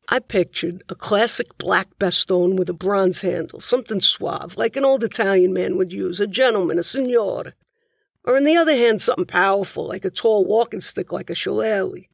I 0.10 0.20
pictured 0.20 0.84
a 0.90 0.96
classic 0.96 1.58
black 1.58 1.88
baston 1.98 2.58
with 2.58 2.70
a 2.70 2.74
bronze 2.74 3.22
handle, 3.22 3.62
something 3.62 4.02
suave, 4.02 4.58
like 4.58 4.76
an 4.76 4.84
old 4.84 5.04
Italian 5.04 5.54
man 5.54 5.78
would 5.78 5.94
use, 5.94 6.20
a 6.20 6.28
gentleman, 6.28 6.78
a 6.78 6.84
signore. 6.84 7.54
Or 8.26 8.36
on 8.36 8.44
the 8.44 8.58
other 8.58 8.76
hand, 8.76 9.02
something 9.02 9.26
powerful, 9.26 9.88
like 9.88 10.04
a 10.04 10.10
tall 10.10 10.46
walking 10.46 10.82
stick 10.82 11.14
like 11.14 11.30
a 11.30 11.36
shillelagh. 11.36 12.08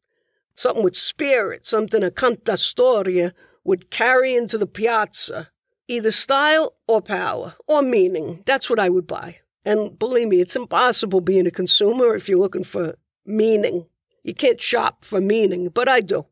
Something 0.56 0.84
with 0.84 0.96
spirit, 0.96 1.66
something 1.66 2.04
a 2.04 2.12
cantastoria 2.12 3.32
would 3.64 3.90
carry 3.90 4.36
into 4.36 4.58
the 4.60 4.68
piazza. 4.68 5.50
Either 5.88 6.12
style 6.12 6.75
or 6.88 7.02
power 7.02 7.56
or 7.68 7.82
meaning. 7.82 8.44
That's 8.46 8.70
what 8.70 8.80
I 8.80 8.90
would 8.90 9.08
buy. 9.08 9.38
And 9.64 9.98
believe 9.98 10.28
me, 10.28 10.42
it's 10.42 10.56
impossible 10.56 11.22
being 11.22 11.48
a 11.48 11.52
consumer 11.52 12.16
if 12.16 12.30
you're 12.30 12.40
looking 12.40 12.64
for 12.64 12.96
meaning. 13.25 13.88
You 14.25 14.34
can't 14.34 14.60
shop 14.60 15.05
for 15.05 15.22
meaning, 15.22 15.70
but 15.70 15.88
I 15.88 16.01
do. 16.01 16.25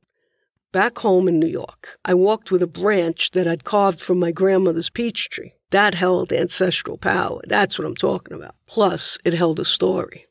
Back 0.71 0.97
home 0.97 1.27
in 1.27 1.39
New 1.39 1.45
York, 1.45 1.99
I 2.03 2.15
walked 2.15 2.49
with 2.49 2.63
a 2.63 2.67
branch 2.67 3.29
that 3.31 3.47
I'd 3.47 3.65
carved 3.65 4.01
from 4.01 4.17
my 4.17 4.31
grandmother's 4.31 4.89
peach 4.89 5.29
tree. 5.29 5.53
That 5.69 5.93
held 5.93 6.33
ancestral 6.33 6.97
power. 6.97 7.41
That's 7.47 7.77
what 7.77 7.85
I'm 7.85 7.95
talking 7.95 8.35
about. 8.35 8.55
Plus, 8.65 9.19
it 9.23 9.35
held 9.35 9.59
a 9.59 9.65
story. 9.65 10.25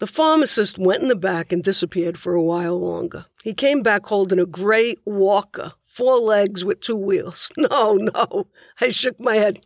The 0.00 0.06
pharmacist 0.06 0.78
went 0.78 1.00
in 1.00 1.08
the 1.08 1.16
back 1.16 1.50
and 1.50 1.62
disappeared 1.64 2.18
for 2.18 2.34
a 2.34 2.42
while 2.42 2.78
longer. 2.78 3.24
He 3.42 3.54
came 3.54 3.82
back 3.82 4.04
holding 4.04 4.38
a 4.38 4.44
gray 4.44 4.96
walker, 5.06 5.72
four 5.86 6.18
legs 6.18 6.62
with 6.62 6.80
two 6.80 6.96
wheels. 6.96 7.50
No, 7.56 7.94
no. 7.94 8.48
I 8.82 8.90
shook 8.90 9.18
my 9.18 9.36
head. 9.36 9.64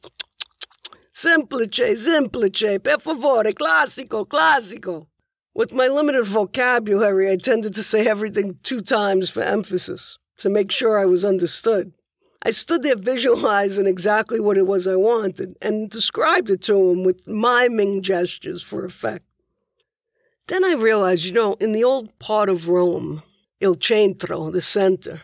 Semplice, 1.13 2.05
semplice, 2.05 2.79
per 2.79 2.99
favore, 2.99 3.53
classico, 3.53 4.25
classico. 4.25 5.10
With 5.61 5.75
my 5.75 5.89
limited 5.89 6.25
vocabulary, 6.25 7.31
I 7.31 7.37
tended 7.37 7.75
to 7.75 7.83
say 7.83 8.07
everything 8.07 8.59
two 8.63 8.81
times 8.81 9.29
for 9.29 9.43
emphasis, 9.43 10.17
to 10.39 10.49
make 10.49 10.73
sure 10.73 10.99
I 10.99 11.05
was 11.05 11.23
understood. 11.23 11.93
I 12.43 12.51
stood 12.51 12.83
there 12.83 12.97
visualizing 12.97 13.85
exactly 13.85 14.41
what 14.41 14.57
it 14.57 14.67
was 14.67 14.87
I 14.87 14.97
wanted 14.97 15.59
and 15.61 15.91
described 15.91 16.49
it 16.49 16.63
to 16.63 16.93
him 16.93 17.05
with 17.05 17.29
miming 17.29 18.01
gestures 18.01 18.63
for 18.63 18.87
effect. 18.87 19.27
Then 20.47 20.65
I 20.65 20.73
realized, 20.77 21.27
you 21.27 21.33
know, 21.33 21.53
in 21.61 21.73
the 21.73 21.85
old 21.85 22.19
part 22.19 22.49
of 22.49 22.71
Rome, 22.71 23.23
Il 23.61 23.77
Centro, 23.79 24.51
the 24.51 24.63
center, 24.63 25.21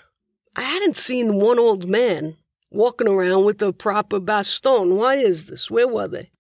I 0.55 0.65
hadn't 0.65 0.99
seen 0.99 1.41
one 1.41 1.59
old 1.59 1.89
man 1.89 2.37
walking 2.71 3.09
around 3.09 3.47
with 3.47 3.63
a 3.63 3.73
proper 3.73 4.21
baston. 4.21 4.97
Why 4.97 5.15
is 5.15 5.47
this? 5.47 5.71
Where 5.71 5.89
were 5.89 6.09
they? 6.09 6.31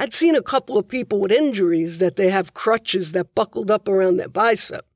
I'd 0.00 0.14
seen 0.14 0.36
a 0.36 0.42
couple 0.42 0.78
of 0.78 0.86
people 0.86 1.18
with 1.18 1.32
injuries 1.32 1.98
that 1.98 2.14
they 2.14 2.30
have 2.30 2.54
crutches 2.54 3.10
that 3.12 3.34
buckled 3.34 3.68
up 3.68 3.88
around 3.88 4.16
their 4.16 4.28
bicep. 4.28 4.86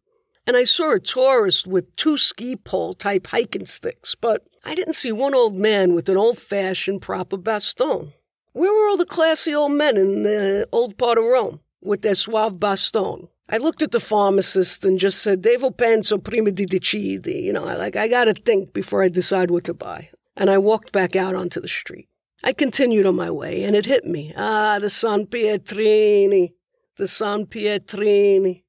And 0.46 0.56
I 0.56 0.62
saw 0.62 0.94
a 0.94 1.00
tourist 1.00 1.66
with 1.66 1.94
two 1.96 2.16
ski 2.16 2.54
pole 2.54 2.94
type 2.94 3.26
hiking 3.26 3.66
sticks, 3.66 4.14
but 4.14 4.46
I 4.64 4.76
didn't 4.76 4.94
see 4.94 5.10
one 5.10 5.34
old 5.34 5.56
man 5.56 5.94
with 5.94 6.08
an 6.08 6.16
old 6.16 6.38
fashioned 6.38 7.02
proper 7.02 7.36
baston. 7.36 8.12
Where 8.52 8.72
were 8.72 8.88
all 8.90 8.96
the 8.96 9.04
classy 9.04 9.52
old 9.52 9.72
men 9.72 9.96
in 9.96 10.22
the 10.22 10.68
old 10.70 10.96
part 10.98 11.18
of 11.18 11.24
Rome 11.24 11.58
with 11.80 12.02
their 12.02 12.14
suave 12.14 12.60
baston? 12.60 13.26
I 13.48 13.56
looked 13.56 13.82
at 13.82 13.90
the 13.90 13.98
pharmacist 13.98 14.84
and 14.84 15.00
just 15.00 15.20
said, 15.20 15.42
Devo 15.42 15.76
penso 15.76 16.22
prima 16.22 16.52
di 16.52 16.64
decidi. 16.64 17.42
You 17.42 17.52
know, 17.52 17.64
like, 17.64 17.96
I 17.96 18.06
gotta 18.06 18.34
think 18.34 18.72
before 18.72 19.02
I 19.02 19.08
decide 19.08 19.50
what 19.50 19.64
to 19.64 19.74
buy. 19.74 20.10
And 20.36 20.48
I 20.48 20.58
walked 20.58 20.92
back 20.92 21.16
out 21.16 21.34
onto 21.34 21.60
the 21.60 21.66
street. 21.66 22.08
I 22.44 22.52
continued 22.52 23.06
on 23.06 23.14
my 23.14 23.30
way, 23.30 23.62
and 23.62 23.76
it 23.76 23.86
hit 23.86 24.04
me. 24.04 24.32
Ah, 24.36 24.78
the 24.80 24.90
San 24.90 25.26
Pietrini, 25.26 26.52
the 26.96 27.06
San 27.06 27.46
Pietrini. 27.46 28.64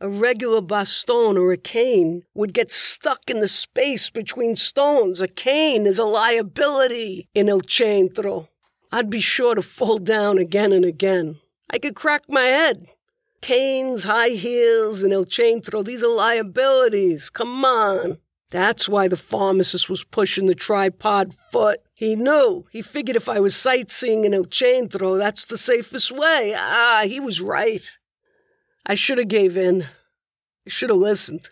A 0.00 0.08
regular 0.08 0.60
baston 0.60 1.38
or 1.38 1.52
a 1.52 1.56
cane 1.56 2.22
would 2.34 2.52
get 2.52 2.70
stuck 2.70 3.28
in 3.28 3.40
the 3.40 3.48
space 3.48 4.10
between 4.10 4.54
stones. 4.54 5.20
A 5.20 5.26
cane 5.26 5.86
is 5.86 5.98
a 5.98 6.04
liability 6.04 7.28
in 7.34 7.48
El 7.48 7.62
Centro. 7.66 8.50
I'd 8.92 9.10
be 9.10 9.20
sure 9.20 9.54
to 9.54 9.62
fall 9.62 9.98
down 9.98 10.38
again 10.38 10.72
and 10.72 10.84
again. 10.84 11.40
I 11.70 11.78
could 11.78 11.96
crack 11.96 12.22
my 12.28 12.42
head. 12.42 12.88
Canes, 13.40 14.04
high 14.04 14.30
heels, 14.30 15.02
and 15.02 15.12
El 15.12 15.26
Centro, 15.26 15.82
these 15.82 16.04
are 16.04 16.14
liabilities. 16.14 17.30
Come 17.30 17.64
on. 17.64 18.18
That's 18.50 18.88
why 18.88 19.08
the 19.08 19.16
pharmacist 19.16 19.90
was 19.90 20.04
pushing 20.04 20.46
the 20.46 20.54
tripod 20.54 21.34
foot. 21.50 21.80
He 21.94 22.14
knew. 22.14 22.66
He 22.70 22.82
figured 22.82 23.16
if 23.16 23.28
I 23.28 23.40
was 23.40 23.56
sightseeing 23.56 24.24
in 24.24 24.34
El 24.34 24.46
Centro, 24.50 25.16
that's 25.16 25.46
the 25.46 25.58
safest 25.58 26.12
way. 26.12 26.54
Ah, 26.56 27.02
he 27.06 27.18
was 27.18 27.40
right. 27.40 27.98
I 28.84 28.94
should 28.94 29.18
have 29.18 29.28
gave 29.28 29.56
in. 29.56 29.82
I 30.66 30.70
should 30.70 30.90
have 30.90 30.98
listened. 30.98 31.50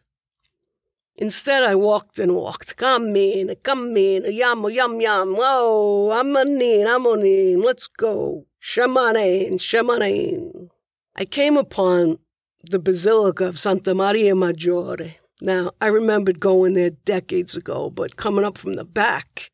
Instead, 1.16 1.62
I 1.62 1.74
walked 1.74 2.18
and 2.18 2.34
walked. 2.34 2.76
Come 2.76 3.14
in, 3.14 3.54
come 3.62 3.96
in, 3.96 4.24
yum, 4.32 4.68
yum, 4.70 5.00
yum. 5.00 5.36
Oh, 5.38 6.10
I'm 6.12 6.36
on 6.36 6.60
in, 6.60 6.86
I'm 6.86 7.06
on 7.06 7.24
in. 7.24 7.62
Let's 7.62 7.86
go. 7.86 8.46
Shamanin, 8.60 9.54
shamanin. 9.54 10.70
I 11.14 11.24
came 11.24 11.56
upon 11.56 12.18
the 12.64 12.80
Basilica 12.80 13.46
of 13.46 13.58
Santa 13.58 13.94
Maria 13.94 14.34
Maggiore. 14.34 15.14
Now, 15.40 15.72
I 15.80 15.86
remembered 15.86 16.40
going 16.40 16.74
there 16.74 16.90
decades 16.90 17.56
ago, 17.56 17.90
but 17.90 18.16
coming 18.16 18.44
up 18.44 18.56
from 18.56 18.74
the 18.74 18.84
back, 18.84 19.50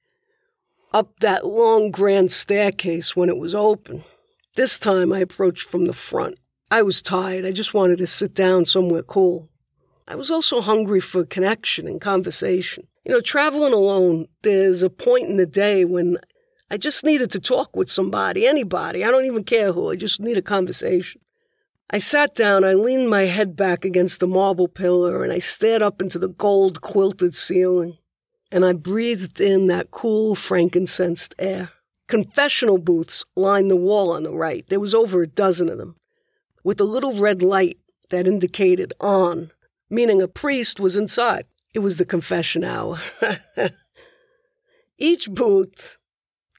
up 0.92 1.20
that 1.20 1.46
long 1.46 1.90
grand 1.90 2.32
staircase 2.32 3.16
when 3.16 3.28
it 3.28 3.38
was 3.38 3.54
open. 3.54 4.04
This 4.56 4.78
time 4.78 5.12
I 5.12 5.20
approached 5.20 5.68
from 5.68 5.86
the 5.86 5.92
front. 5.92 6.36
I 6.70 6.82
was 6.82 7.02
tired. 7.02 7.44
I 7.44 7.52
just 7.52 7.74
wanted 7.74 7.98
to 7.98 8.06
sit 8.06 8.34
down 8.34 8.64
somewhere 8.64 9.02
cool. 9.02 9.48
I 10.06 10.16
was 10.16 10.30
also 10.30 10.60
hungry 10.60 11.00
for 11.00 11.24
connection 11.24 11.86
and 11.86 12.00
conversation. 12.00 12.86
You 13.04 13.12
know, 13.12 13.20
traveling 13.20 13.72
alone, 13.72 14.26
there's 14.42 14.82
a 14.82 14.90
point 14.90 15.28
in 15.28 15.36
the 15.36 15.46
day 15.46 15.84
when 15.84 16.18
I 16.70 16.76
just 16.76 17.04
needed 17.04 17.30
to 17.32 17.40
talk 17.40 17.74
with 17.74 17.90
somebody, 17.90 18.46
anybody. 18.46 19.04
I 19.04 19.10
don't 19.10 19.24
even 19.24 19.44
care 19.44 19.72
who. 19.72 19.90
I 19.90 19.96
just 19.96 20.20
need 20.20 20.36
a 20.36 20.42
conversation. 20.42 21.20
I 21.92 21.98
sat 21.98 22.36
down, 22.36 22.62
I 22.62 22.74
leaned 22.74 23.10
my 23.10 23.22
head 23.22 23.56
back 23.56 23.84
against 23.84 24.20
the 24.20 24.28
marble 24.28 24.68
pillar, 24.68 25.24
and 25.24 25.32
I 25.32 25.40
stared 25.40 25.82
up 25.82 26.00
into 26.00 26.20
the 26.20 26.28
gold 26.28 26.80
quilted 26.80 27.34
ceiling. 27.34 27.98
And 28.52 28.64
I 28.64 28.74
breathed 28.74 29.40
in 29.40 29.66
that 29.66 29.90
cool, 29.90 30.36
frankincense 30.36 31.28
air. 31.38 31.70
Confessional 32.06 32.78
booths 32.78 33.24
lined 33.34 33.70
the 33.70 33.76
wall 33.76 34.12
on 34.12 34.22
the 34.22 34.32
right. 34.32 34.64
There 34.68 34.78
was 34.78 34.94
over 34.94 35.22
a 35.22 35.26
dozen 35.26 35.68
of 35.68 35.78
them, 35.78 35.96
with 36.62 36.80
a 36.80 36.84
little 36.84 37.18
red 37.18 37.42
light 37.42 37.78
that 38.10 38.28
indicated 38.28 38.92
on, 39.00 39.50
meaning 39.88 40.22
a 40.22 40.28
priest 40.28 40.78
was 40.78 40.96
inside. 40.96 41.46
It 41.74 41.80
was 41.80 41.98
the 41.98 42.04
confession 42.04 42.62
hour. 42.62 42.98
Each 44.98 45.28
booth 45.28 45.96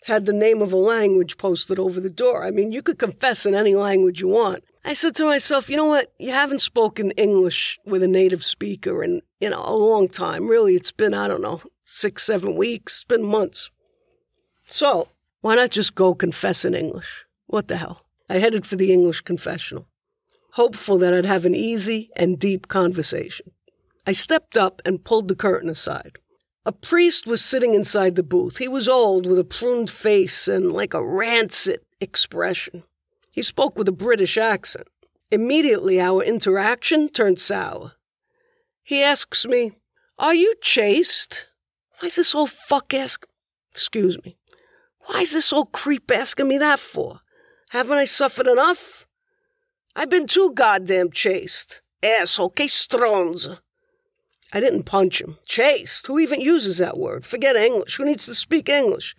had 0.06 0.26
the 0.26 0.34
name 0.34 0.62
of 0.62 0.74
a 0.74 0.78
language 0.78 1.38
posted 1.38 1.80
over 1.80 2.02
the 2.02 2.10
door. 2.10 2.44
I 2.44 2.52
mean, 2.52 2.72
you 2.72 2.82
could 2.82 2.98
confess 2.98 3.46
in 3.46 3.56
any 3.56 3.76
language 3.76 4.20
you 4.20 4.30
want. 4.30 4.64
I 4.84 4.94
said 4.94 5.16
to 5.16 5.26
myself, 5.26 5.70
you 5.70 5.78
know 5.78 5.86
what? 5.86 6.12
You 6.18 6.32
haven't 6.32 6.62
spoken 6.62 7.12
English 7.12 7.80
with 7.86 8.02
a 8.02 8.08
native 8.08 8.44
speaker 8.44 9.04
in, 9.04 9.22
you 9.40 9.50
know, 9.50 9.64
a 9.64 9.76
long 9.76 10.08
time. 10.08 10.48
Really, 10.48 10.76
it's 10.76 10.92
been, 10.92 11.14
I 11.14 11.28
don't 11.28 11.42
know, 11.42 11.62
six, 11.84 12.24
seven 12.24 12.56
weeks. 12.56 12.98
It's 12.98 13.04
been 13.04 13.24
months. 13.24 13.70
So, 14.66 15.10
why 15.42 15.56
not 15.56 15.70
just 15.70 15.96
go 15.96 16.16
confess 16.16 16.66
in 16.66 16.74
English? 16.74 17.26
What 17.46 17.68
the 17.68 17.78
hell? 17.78 18.06
I 18.30 18.40
headed 18.40 18.66
for 18.66 18.76
the 18.76 18.92
English 18.92 19.22
confessional, 19.22 19.88
hopeful 20.54 20.98
that 21.00 21.14
I'd 21.14 21.26
have 21.26 21.46
an 21.46 21.56
easy 21.56 22.10
and 22.16 22.40
deep 22.40 22.68
conversation. 22.68 23.52
I 24.08 24.14
stepped 24.14 24.58
up 24.58 24.82
and 24.84 25.04
pulled 25.04 25.28
the 25.28 25.36
curtain 25.36 25.70
aside. 25.70 26.18
A 26.66 26.72
priest 26.72 27.28
was 27.28 27.44
sitting 27.44 27.74
inside 27.74 28.16
the 28.16 28.24
booth. 28.24 28.58
He 28.58 28.68
was 28.68 28.88
old, 28.88 29.26
with 29.26 29.38
a 29.38 29.44
pruned 29.44 29.90
face 29.90 30.48
and 30.48 30.72
like 30.72 30.94
a 30.94 31.04
rancid 31.04 31.82
expression. 32.00 32.84
He 33.32 33.42
spoke 33.42 33.78
with 33.78 33.88
a 33.88 33.94
British 33.94 34.38
accent. 34.38 34.88
Immediately, 35.32 36.00
our 36.00 36.22
interaction 36.22 37.08
turned 37.08 37.40
sour. 37.40 37.94
He 38.84 39.02
asks 39.02 39.46
me, 39.46 39.72
Are 40.20 40.36
you 40.36 40.54
chaste? 40.62 41.48
Why 42.00 42.08
is 42.08 42.18
this 42.18 42.36
old 42.36 42.50
fuck 42.50 42.94
ask? 42.94 43.26
Excuse 43.72 44.22
me. 44.26 44.36
Why 45.06 45.22
is 45.22 45.32
this 45.32 45.54
old 45.54 45.72
creep 45.72 46.12
asking 46.12 46.50
me 46.50 46.58
that 46.58 46.80
for? 46.80 47.22
Haven't 47.70 47.98
I 47.98 48.06
suffered 48.06 48.48
enough? 48.48 49.08
I've 49.96 50.10
been 50.10 50.28
too 50.28 50.52
goddamn 50.54 51.12
chaste. 51.12 51.82
Asshole, 52.04 52.50
que 52.50 52.68
stronza. 52.68 53.60
I 54.52 54.60
didn't 54.60 54.84
punch 54.84 55.22
him. 55.22 55.38
Chaste? 55.46 56.08
Who 56.08 56.20
even 56.20 56.42
uses 56.42 56.80
that 56.80 56.98
word? 56.98 57.26
Forget 57.26 57.56
English. 57.56 57.96
Who 57.96 58.06
needs 58.06 58.26
to 58.26 58.34
speak 58.34 58.68
English? 58.68 59.16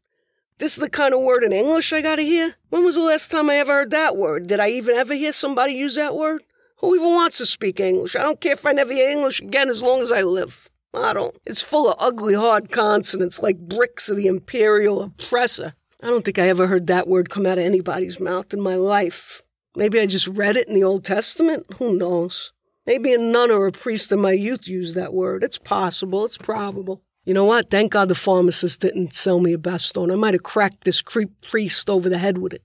This 0.59 0.75
is 0.75 0.81
the 0.81 0.91
kind 0.91 1.15
of 1.15 1.21
word 1.21 1.45
in 1.45 1.53
English 1.53 1.93
I 1.93 2.01
gotta 2.03 2.23
hear? 2.23 2.55
When 2.71 2.85
was 2.85 2.95
the 2.95 3.03
last 3.03 3.31
time 3.31 3.51
I 3.51 3.57
ever 3.57 3.73
heard 3.73 3.91
that 3.91 4.17
word? 4.17 4.47
Did 4.47 4.61
I 4.61 4.71
even 4.71 4.97
ever 4.97 5.15
hear 5.15 5.33
somebody 5.33 5.75
use 5.75 5.97
that 5.97 6.15
word? 6.15 6.45
Who 6.79 6.95
even 6.95 7.09
wants 7.09 7.39
to 7.39 7.47
speak 7.47 7.81
English? 7.81 8.17
I 8.17 8.23
don't 8.23 8.41
care 8.41 8.53
if 8.53 8.67
I 8.67 8.73
never 8.73 8.93
hear 8.93 9.11
English 9.11 9.41
again 9.41 9.69
as 9.69 9.83
long 9.83 10.01
as 10.01 10.13
I 10.13 10.23
live. 10.23 10.69
I 10.95 11.15
don't. 11.15 11.37
It's 11.47 11.63
full 11.63 11.89
of 11.89 11.97
ugly, 11.99 12.35
hard 12.35 12.71
consonants 12.71 13.43
like 13.43 13.59
bricks 13.59 14.09
of 14.09 14.17
the 14.17 14.27
imperial 14.27 15.03
oppressor. 15.03 15.75
I 16.03 16.09
don't 16.09 16.25
think 16.25 16.39
I 16.39 16.49
ever 16.49 16.67
heard 16.67 16.89
that 16.89 17.09
word 17.09 17.31
come 17.31 17.47
out 17.47 17.59
of 17.59 17.65
anybody's 17.65 18.21
mouth 18.21 18.53
in 18.53 18.61
my 18.61 18.75
life. 18.75 19.43
Maybe 19.77 20.01
I 20.01 20.07
just 20.07 20.27
read 20.27 20.57
it 20.57 20.69
in 20.69 20.75
the 20.75 20.85
Old 20.85 21.05
Testament? 21.05 21.67
Who 21.79 21.97
knows? 21.97 22.53
Maybe 22.85 23.15
a 23.15 23.19
nun 23.19 23.51
or 23.51 23.67
a 23.67 23.73
priest 23.73 24.11
in 24.13 24.21
my 24.21 24.33
youth 24.33 24.67
used 24.67 24.97
that 24.97 25.15
word. 25.15 25.45
It's 25.45 25.59
possible. 25.59 26.25
It's 26.25 26.37
probable. 26.37 27.01
You 27.25 27.35
know 27.35 27.45
what? 27.45 27.71
Thank 27.71 27.93
God 27.93 28.09
the 28.09 28.17
pharmacist 28.17 28.81
didn't 28.81 29.15
sell 29.15 29.39
me 29.39 29.53
a 29.53 29.59
Bastone. 29.59 30.11
I 30.11 30.17
might 30.17 30.35
have 30.35 30.43
cracked 30.43 30.85
this 30.85 31.03
creep 31.03 31.31
priest 31.43 31.89
over 31.89 32.09
the 32.09 32.19
head 32.19 32.39
with 32.39 32.53
it. 32.53 32.63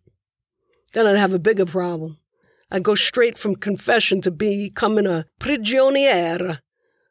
Then 0.94 1.06
I'd 1.06 1.18
have 1.18 1.34
a 1.34 1.40
bigger 1.40 1.66
problem. 1.66 2.18
I'd 2.72 2.84
go 2.84 2.96
straight 2.96 3.38
from 3.38 3.56
confession 3.56 4.20
to 4.22 4.32
becoming 4.32 5.06
a 5.06 5.26
prigioniera, 5.40 6.60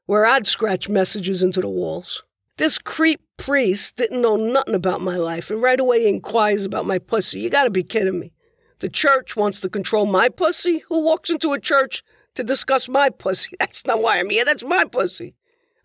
where 0.07 0.26
I'd 0.26 0.47
scratch 0.47 0.88
messages 0.88 1.43
into 1.43 1.61
the 1.61 1.69
walls. 1.69 2.25
This 2.57 2.79
creep 2.79 3.21
priest 3.37 3.97
didn't 3.97 4.23
know 4.23 4.37
nothing 4.37 4.75
about 4.75 5.01
my 5.01 5.16
life 5.16 5.51
and 5.51 5.62
right 5.62 5.79
away 5.79 6.01
he 6.01 6.09
inquires 6.09 6.64
about 6.64 6.87
my 6.87 6.99
pussy. 6.99 7.40
You 7.40 7.51
gotta 7.51 7.70
be 7.70 7.83
kidding 7.83 8.18
me. 8.18 8.33
The 8.81 8.88
church 8.88 9.37
wants 9.37 9.61
to 9.61 9.68
control 9.68 10.07
my 10.07 10.29
pussy? 10.29 10.83
Who 10.88 11.05
walks 11.05 11.31
into 11.31 11.53
a 11.53 11.61
church 11.61 12.03
to 12.35 12.42
discuss 12.42 12.88
my 12.88 13.09
pussy? 13.09 13.57
That's 13.61 13.87
not 13.87 14.03
why 14.03 14.18
I'm 14.18 14.31
here. 14.31 14.44
That's 14.44 14.64
my 14.64 14.85
pussy. 14.85 15.37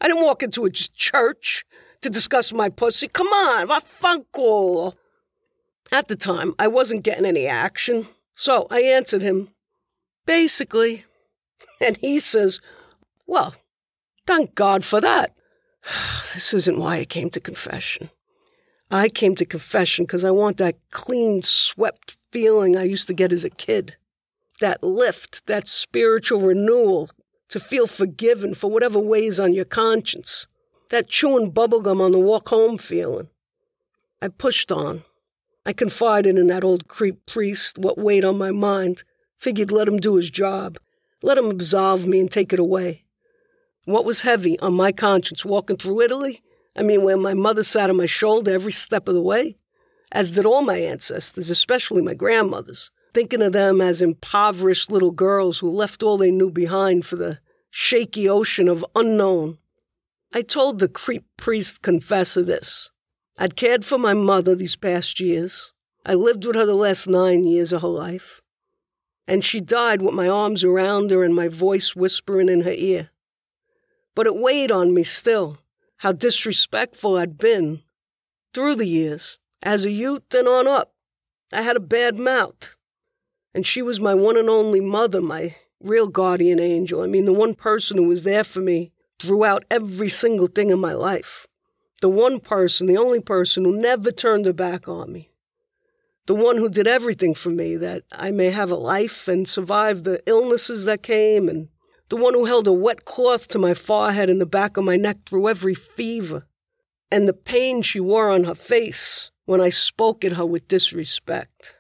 I 0.02 0.08
didn't 0.08 0.24
walk 0.24 0.42
into 0.42 0.66
a 0.66 0.72
church 0.72 1.64
to 2.02 2.10
discuss 2.10 2.52
my 2.52 2.70
pussy. 2.70 3.08
Come 3.08 3.28
on, 3.28 3.68
my 3.68 3.80
funko. 3.80 4.94
At 5.92 6.08
the 6.08 6.16
time, 6.16 6.56
I 6.58 6.68
wasn't 6.68 7.04
getting 7.04 7.26
any 7.26 7.46
action, 7.46 8.08
so 8.34 8.66
I 8.72 8.82
answered 8.82 9.22
him, 9.22 9.50
basically. 10.26 11.06
And 11.84 11.98
he 11.98 12.20
says, 12.20 12.62
Well, 13.26 13.56
thank 14.28 14.54
God 14.54 14.86
for 14.86 15.02
that. 15.02 15.36
this 16.36 16.54
isn't 16.54 16.80
why 16.80 16.98
I 16.98 17.06
came 17.06 17.32
to 17.32 17.40
confession. 17.40 18.12
I 18.92 19.10
came 19.10 19.36
to 19.38 19.46
confession 19.46 20.06
because 20.06 20.24
I 20.24 20.30
want 20.30 20.58
that 20.58 20.76
clean, 20.92 21.42
swept 21.42 22.18
feeling 22.32 22.78
I 22.78 22.84
used 22.84 23.08
to 23.08 23.16
get 23.16 23.32
as 23.32 23.44
a 23.44 23.50
kid. 23.50 23.96
That 24.60 24.84
lift, 24.84 25.42
that 25.48 25.68
spiritual 25.68 26.42
renewal 26.42 27.10
to 27.52 27.60
feel 27.60 27.86
forgiven 27.86 28.56
for 28.56 28.72
whatever 28.72 28.98
weighs 28.98 29.40
on 29.40 29.54
your 29.54 29.66
conscience. 29.66 30.48
That 30.90 31.08
chewing 31.08 31.52
bubblegum 31.52 32.02
on 32.02 32.12
the 32.12 32.20
walk 32.20 32.50
home 32.50 32.78
feeling. 32.78 33.28
I 34.22 34.30
pushed 34.30 34.72
on. 34.72 35.04
I 35.66 35.74
confided 35.74 36.38
in 36.38 36.48
that 36.48 36.64
old 36.64 36.88
creep 36.88 37.26
priest 37.26 37.78
what 37.78 37.98
weighed 37.98 38.26
on 38.26 38.38
my 38.38 38.52
mind, 38.52 39.04
figured 39.38 39.70
let 39.70 39.88
him 39.88 39.98
do 39.98 40.16
his 40.16 40.30
job, 40.30 40.80
let 41.22 41.38
him 41.38 41.52
absolve 41.52 42.08
me 42.08 42.20
and 42.20 42.32
take 42.32 42.52
it 42.52 42.60
away. 42.60 43.04
What 43.86 44.06
was 44.06 44.22
heavy 44.22 44.58
on 44.60 44.74
my 44.74 44.92
conscience 44.92 45.46
walking 45.46 45.78
through 45.78 46.02
Italy? 46.02 46.42
I 46.76 46.84
mean, 46.84 47.04
where 47.04 47.18
my 47.18 47.34
mother 47.34 47.64
sat 47.64 47.90
on 47.90 47.98
my 47.98 48.06
shoulder 48.06 48.54
every 48.54 48.72
step 48.72 49.08
of 49.08 49.14
the 49.14 49.22
way, 49.22 49.58
as 50.12 50.32
did 50.32 50.46
all 50.46 50.62
my 50.62 50.78
ancestors, 50.78 51.50
especially 51.50 52.02
my 52.02 52.14
grandmothers 52.14 52.92
thinking 53.14 53.42
of 53.42 53.54
them 53.54 53.82
as 53.82 54.02
impoverished 54.02 54.92
little 54.92 55.12
girls 55.12 55.60
who 55.60 55.70
left 55.70 56.04
all 56.04 56.18
they 56.18 56.32
knew 56.32 56.52
behind 56.52 57.06
for 57.06 57.16
the 57.16 57.40
shaky 57.70 58.28
ocean 58.28 58.68
of 58.68 58.86
unknown. 58.96 59.58
I 60.34 60.42
told 60.42 60.80
the 60.80 60.88
creep 60.88 61.26
priest 61.38 61.82
confessor 61.82 62.42
this. 62.42 62.90
I'd 63.38 63.56
cared 63.56 63.84
for 63.86 63.98
my 63.98 64.14
mother 64.14 64.56
these 64.56 64.76
past 64.76 65.20
years. 65.20 65.74
I 66.06 66.14
lived 66.14 66.46
with 66.46 66.56
her 66.56 66.66
the 66.66 66.76
last 66.76 67.08
nine 67.08 67.44
years 67.44 67.74
of 67.74 67.82
her 67.82 67.88
life. 67.88 68.42
And 69.28 69.44
she 69.44 69.60
died 69.60 70.02
with 70.02 70.14
my 70.14 70.28
arms 70.28 70.64
around 70.64 71.12
her 71.12 71.24
and 71.24 71.36
my 71.36 71.48
voice 71.48 71.96
whispering 71.96 72.50
in 72.50 72.62
her 72.62 72.74
ear. 72.76 73.10
But 74.16 74.28
it 74.28 74.36
weighed 74.36 74.72
on 74.72 74.94
me 74.94 75.04
still, 75.04 75.60
how 75.98 76.12
disrespectful 76.12 77.18
I'd 77.18 77.38
been 77.38 77.84
through 78.54 78.76
the 78.76 78.88
years, 78.88 79.38
as 79.62 79.86
a 79.86 79.92
youth 79.92 80.34
and 80.34 80.48
on 80.48 80.68
up. 80.68 80.94
I 81.54 81.62
had 81.62 81.76
a 81.76 81.82
bad 81.82 82.16
mouth, 82.18 82.76
and 83.54 83.66
she 83.66 83.82
was 83.82 84.00
my 84.00 84.14
one 84.14 84.38
and 84.38 84.50
only 84.50 84.82
mother, 84.82 85.22
my 85.22 85.56
real 85.80 86.08
guardian 86.08 86.60
angel. 86.60 87.02
I 87.02 87.08
mean, 87.08 87.26
the 87.26 87.34
one 87.34 87.54
person 87.54 87.98
who 87.98 88.08
was 88.08 88.24
there 88.24 88.44
for 88.44 88.62
me 88.62 88.92
throughout 89.20 89.66
every 89.70 90.10
single 90.10 90.48
thing 90.48 90.70
in 90.70 90.80
my 90.80 90.94
life. 90.94 91.48
The 92.02 92.10
one 92.10 92.40
person, 92.40 92.88
the 92.88 92.98
only 92.98 93.20
person 93.20 93.64
who 93.64 93.80
never 93.80 94.12
turned 94.12 94.46
her 94.46 94.54
back 94.54 94.88
on 94.88 95.12
me. 95.12 95.30
The 96.26 96.36
one 96.36 96.58
who 96.58 96.70
did 96.70 96.88
everything 96.88 97.34
for 97.34 97.50
me 97.50 97.76
that 97.78 98.04
I 98.12 98.32
may 98.32 98.52
have 98.52 98.72
a 98.72 98.76
life 98.76 99.28
and 99.28 99.48
survive 99.48 100.04
the 100.04 100.22
illnesses 100.26 100.86
that 100.86 101.04
came, 101.04 101.50
and 101.50 101.68
the 102.10 102.16
one 102.16 102.34
who 102.34 102.46
held 102.46 102.68
a 102.68 102.74
wet 102.74 103.06
cloth 103.06 103.48
to 103.50 103.60
my 103.60 103.74
forehead 103.74 104.30
and 104.30 104.40
the 104.40 104.46
back 104.46 104.78
of 104.78 104.84
my 104.84 104.98
neck 104.98 105.18
through 105.26 105.50
every 105.50 105.76
fever, 105.76 106.48
and 107.12 107.28
the 107.28 107.34
pain 107.34 107.82
she 107.82 108.00
wore 108.00 108.30
on 108.30 108.46
her 108.46 108.56
face 108.56 109.32
when 109.46 109.62
I 109.62 109.70
spoke 109.70 110.24
at 110.24 110.34
her 110.34 110.46
with 110.46 110.68
disrespect. 110.68 111.76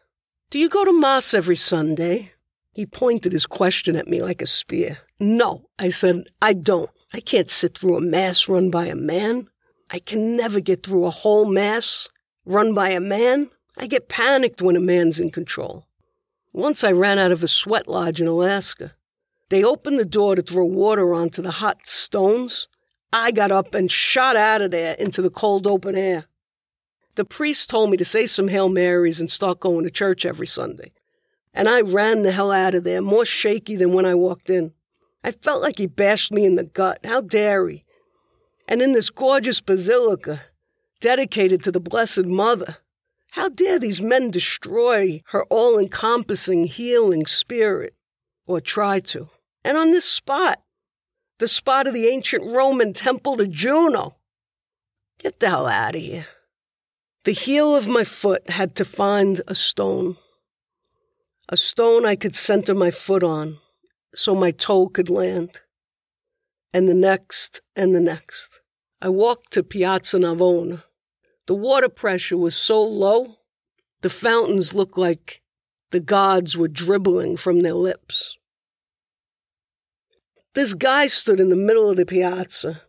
Do 0.51 0.59
you 0.59 0.67
go 0.67 0.83
to 0.83 0.91
Mass 0.91 1.33
every 1.33 1.55
Sunday? 1.55 2.33
He 2.73 2.85
pointed 2.85 3.31
his 3.31 3.45
question 3.45 3.95
at 3.95 4.09
me 4.09 4.21
like 4.21 4.41
a 4.41 4.45
spear. 4.45 4.97
No, 5.17 5.69
I 5.79 5.91
said, 5.91 6.25
I 6.41 6.51
don't. 6.51 6.89
I 7.13 7.21
can't 7.21 7.49
sit 7.49 7.77
through 7.77 7.95
a 7.95 8.01
Mass 8.01 8.49
run 8.49 8.69
by 8.69 8.87
a 8.87 8.95
man. 8.95 9.47
I 9.91 9.99
can 9.99 10.35
never 10.35 10.59
get 10.59 10.83
through 10.83 11.05
a 11.05 11.09
whole 11.09 11.45
Mass 11.45 12.09
run 12.43 12.73
by 12.73 12.89
a 12.89 12.99
man. 12.99 13.49
I 13.77 13.87
get 13.87 14.09
panicked 14.09 14.61
when 14.61 14.75
a 14.75 14.81
man's 14.81 15.21
in 15.21 15.31
control. 15.31 15.85
Once 16.51 16.83
I 16.83 16.91
ran 16.91 17.17
out 17.17 17.31
of 17.31 17.43
a 17.43 17.47
sweat 17.47 17.87
lodge 17.87 18.19
in 18.19 18.27
Alaska. 18.27 18.91
They 19.47 19.63
opened 19.63 19.99
the 19.99 20.05
door 20.05 20.35
to 20.35 20.41
throw 20.41 20.65
water 20.65 21.13
onto 21.13 21.41
the 21.41 21.51
hot 21.51 21.87
stones. 21.87 22.67
I 23.13 23.31
got 23.31 23.53
up 23.53 23.73
and 23.73 23.89
shot 23.89 24.35
out 24.35 24.61
of 24.61 24.71
there 24.71 24.95
into 24.95 25.21
the 25.21 25.29
cold 25.29 25.65
open 25.65 25.95
air. 25.95 26.25
The 27.15 27.25
priest 27.25 27.69
told 27.69 27.89
me 27.89 27.97
to 27.97 28.05
say 28.05 28.25
some 28.25 28.47
Hail 28.47 28.69
Marys 28.69 29.19
and 29.19 29.29
start 29.29 29.59
going 29.59 29.83
to 29.83 29.91
church 29.91 30.25
every 30.25 30.47
Sunday. 30.47 30.91
And 31.53 31.67
I 31.67 31.81
ran 31.81 32.21
the 32.21 32.31
hell 32.31 32.51
out 32.51 32.73
of 32.73 32.83
there, 32.83 33.01
more 33.01 33.25
shaky 33.25 33.75
than 33.75 33.93
when 33.93 34.05
I 34.05 34.15
walked 34.15 34.49
in. 34.49 34.73
I 35.23 35.31
felt 35.31 35.61
like 35.61 35.77
he 35.77 35.87
bashed 35.87 36.31
me 36.31 36.45
in 36.45 36.55
the 36.55 36.63
gut. 36.63 36.99
How 37.03 37.21
dare 37.21 37.67
he? 37.67 37.83
And 38.67 38.81
in 38.81 38.93
this 38.93 39.09
gorgeous 39.09 39.59
basilica, 39.59 40.41
dedicated 41.01 41.61
to 41.63 41.71
the 41.71 41.81
Blessed 41.81 42.25
Mother, 42.25 42.77
how 43.31 43.49
dare 43.49 43.79
these 43.79 44.01
men 44.01 44.31
destroy 44.31 45.21
her 45.27 45.43
all 45.49 45.77
encompassing, 45.77 46.65
healing 46.65 47.25
spirit? 47.25 47.95
or 48.51 48.61
try 48.61 48.99
to. 48.99 49.29
And 49.63 49.77
on 49.77 49.91
this 49.91 50.05
spot, 50.05 50.61
the 51.39 51.47
spot 51.47 51.87
of 51.87 51.93
the 51.93 52.07
ancient 52.07 52.43
Roman 52.43 52.93
temple 52.93 53.37
to 53.37 53.47
Juno. 53.47 54.17
Get 55.19 55.39
the 55.39 55.49
hell 55.49 55.67
out 55.67 55.95
of 55.95 56.01
here. 56.01 56.25
The 57.23 57.33
heel 57.33 57.75
of 57.75 57.87
my 57.87 58.03
foot 58.03 58.49
had 58.49 58.75
to 58.75 58.85
find 58.85 59.41
a 59.47 59.53
stone. 59.53 60.17
A 61.49 61.55
stone 61.55 62.03
I 62.03 62.15
could 62.15 62.35
center 62.35 62.73
my 62.73 62.89
foot 62.89 63.23
on 63.23 63.57
so 64.15 64.33
my 64.33 64.49
toe 64.49 64.87
could 64.87 65.09
land. 65.09 65.61
And 66.73 66.89
the 66.89 66.95
next 66.95 67.61
and 67.75 67.93
the 67.93 67.99
next. 67.99 68.61
I 69.01 69.09
walked 69.09 69.53
to 69.53 69.61
Piazza 69.61 70.17
Navona. 70.17 70.83
The 71.45 71.53
water 71.53 71.89
pressure 71.89 72.37
was 72.37 72.55
so 72.55 72.81
low, 72.81 73.37
the 74.01 74.09
fountains 74.09 74.73
looked 74.73 74.97
like 74.97 75.41
the 75.91 75.99
gods 75.99 76.57
were 76.57 76.67
dribbling 76.67 77.37
from 77.37 77.59
their 77.59 77.73
lips. 77.73 78.37
This 80.53 80.73
guy 80.73 81.07
stood 81.07 81.39
in 81.39 81.49
the 81.49 81.55
middle 81.55 81.89
of 81.89 81.97
the 81.97 82.05
piazza, 82.05 82.81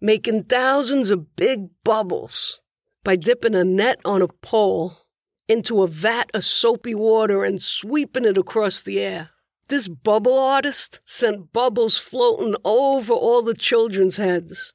making 0.00 0.44
thousands 0.44 1.10
of 1.10 1.36
big 1.36 1.68
bubbles 1.84 2.61
by 3.04 3.16
dipping 3.16 3.54
a 3.54 3.64
net 3.64 4.00
on 4.04 4.22
a 4.22 4.28
pole 4.28 4.98
into 5.48 5.82
a 5.82 5.88
vat 5.88 6.30
of 6.34 6.44
soapy 6.44 6.94
water 6.94 7.44
and 7.44 7.62
sweeping 7.62 8.24
it 8.24 8.38
across 8.38 8.82
the 8.82 9.00
air. 9.00 9.30
This 9.68 9.88
bubble 9.88 10.38
artist 10.38 11.00
sent 11.04 11.52
bubbles 11.52 11.98
floating 11.98 12.54
over 12.64 13.12
all 13.12 13.42
the 13.42 13.54
children's 13.54 14.16
heads. 14.16 14.72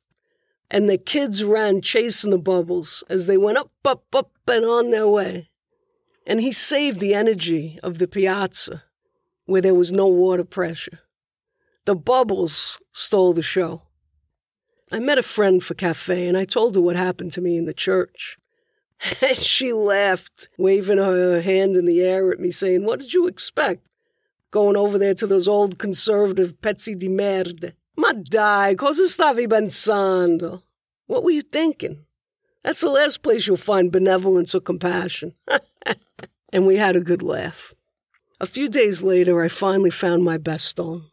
And 0.70 0.90
the 0.90 0.98
kids 0.98 1.44
ran 1.44 1.82
chasing 1.82 2.32
the 2.32 2.38
bubbles 2.40 3.04
as 3.10 3.26
they 3.26 3.38
went 3.38 3.58
up, 3.58 3.72
up, 3.86 4.04
up, 4.14 4.32
and 4.48 4.66
on 4.66 4.92
their 4.92 5.08
way. 5.08 5.50
And 6.26 6.42
he 6.42 6.52
saved 6.52 7.00
the 7.00 7.14
energy 7.14 7.80
of 7.84 8.00
the 8.00 8.08
piazza 8.08 8.84
where 9.46 9.62
there 9.62 9.76
was 9.76 9.92
no 9.94 10.08
water 10.08 10.44
pressure. 10.44 11.00
The 11.86 11.96
bubbles 11.96 12.80
stole 12.92 13.32
the 13.32 13.42
show. 13.42 13.84
I 14.92 15.00
met 15.00 15.18
a 15.18 15.24
friend 15.24 15.64
for 15.64 15.74
cafe 15.74 16.28
and 16.28 16.38
I 16.38 16.46
told 16.46 16.76
her 16.76 16.82
what 16.82 16.96
happened 16.96 17.34
to 17.34 17.42
me 17.42 17.58
in 17.58 17.66
the 17.66 17.74
church. 17.74 18.38
And 19.22 19.38
she 19.38 19.74
laughed, 19.74 20.48
waving 20.58 20.98
her 20.98 21.40
hand 21.42 21.76
in 21.76 21.86
the 21.86 22.02
air 22.02 22.32
at 22.32 22.40
me, 22.40 22.50
saying, 22.50 22.84
What 22.84 23.00
did 23.00 23.14
you 23.14 23.28
expect? 23.28 23.88
Going 24.50 24.76
over 24.76 24.98
there 24.98 25.14
to 25.14 25.28
those 25.28 25.48
old 25.48 25.78
conservative 25.78 26.60
pezzi 26.62 26.98
di 26.98 27.08
merda. 27.08 27.74
Ma 27.96 28.14
dai, 28.14 28.74
cosa 28.76 29.04
stavi 29.04 29.48
pensando? 29.48 30.64
What 31.06 31.24
were 31.24 31.32
you 31.32 31.42
thinking? 31.42 32.06
That's 32.64 32.82
the 32.82 32.90
last 32.90 33.22
place 33.22 33.46
you'll 33.46 33.58
find 33.58 33.92
benevolence 33.92 34.56
or 34.56 34.62
compassion. 34.62 35.34
and 36.52 36.66
we 36.66 36.78
had 36.78 36.96
a 36.96 37.02
good 37.02 37.22
laugh. 37.22 37.74
A 38.40 38.46
few 38.46 38.70
days 38.70 39.02
later, 39.02 39.44
I 39.44 39.48
finally 39.48 39.90
found 39.90 40.24
my 40.24 40.38
baston, 40.38 41.06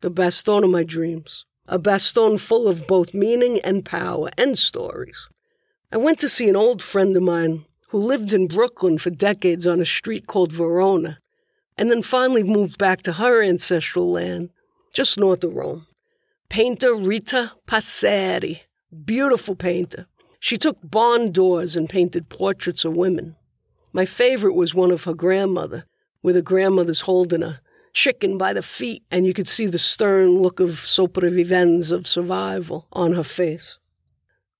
the 0.00 0.10
baston 0.10 0.64
of 0.64 0.70
my 0.70 0.84
dreams, 0.84 1.46
a 1.68 1.78
baston 1.78 2.38
full 2.38 2.68
of 2.68 2.86
both 2.86 3.14
meaning 3.14 3.60
and 3.60 3.84
power 3.84 4.30
and 4.38 4.58
stories. 4.58 5.28
I 5.92 5.96
went 5.96 6.18
to 6.20 6.28
see 6.28 6.48
an 6.48 6.56
old 6.56 6.82
friend 6.82 7.16
of 7.16 7.22
mine 7.22 7.64
who 7.88 7.98
lived 7.98 8.32
in 8.32 8.48
Brooklyn 8.48 8.98
for 8.98 9.10
decades 9.10 9.66
on 9.66 9.80
a 9.80 9.84
street 9.84 10.26
called 10.26 10.52
Verona, 10.52 11.18
and 11.76 11.90
then 11.90 12.02
finally 12.02 12.42
moved 12.42 12.78
back 12.78 13.02
to 13.02 13.14
her 13.14 13.42
ancestral 13.42 14.10
land, 14.10 14.50
just 14.94 15.18
north 15.18 15.44
of 15.44 15.54
Rome. 15.54 15.86
Painter 16.48 16.94
Rita 16.94 17.52
Passeri, 17.66 18.60
beautiful 19.04 19.54
painter. 19.54 20.06
She 20.40 20.56
took 20.56 20.78
barn 20.82 21.32
doors 21.32 21.76
and 21.76 21.88
painted 21.88 22.28
portraits 22.28 22.84
of 22.84 22.96
women. 22.96 23.36
My 23.92 24.04
favorite 24.04 24.54
was 24.54 24.74
one 24.74 24.90
of 24.90 25.04
her 25.04 25.14
grandmother, 25.14 25.84
with 26.22 26.34
the 26.34 26.42
grandmother's 26.42 27.02
holding 27.02 27.42
a 27.42 27.60
chicken 27.96 28.36
by 28.36 28.52
the 28.52 28.62
feet, 28.62 29.02
and 29.10 29.26
you 29.26 29.32
could 29.32 29.48
see 29.48 29.64
the 29.64 29.78
stern 29.78 30.38
look 30.38 30.60
of 30.60 30.72
sopravvivenza, 30.72 31.92
of 31.92 32.06
survival, 32.06 32.86
on 32.92 33.14
her 33.14 33.24
face. 33.24 33.78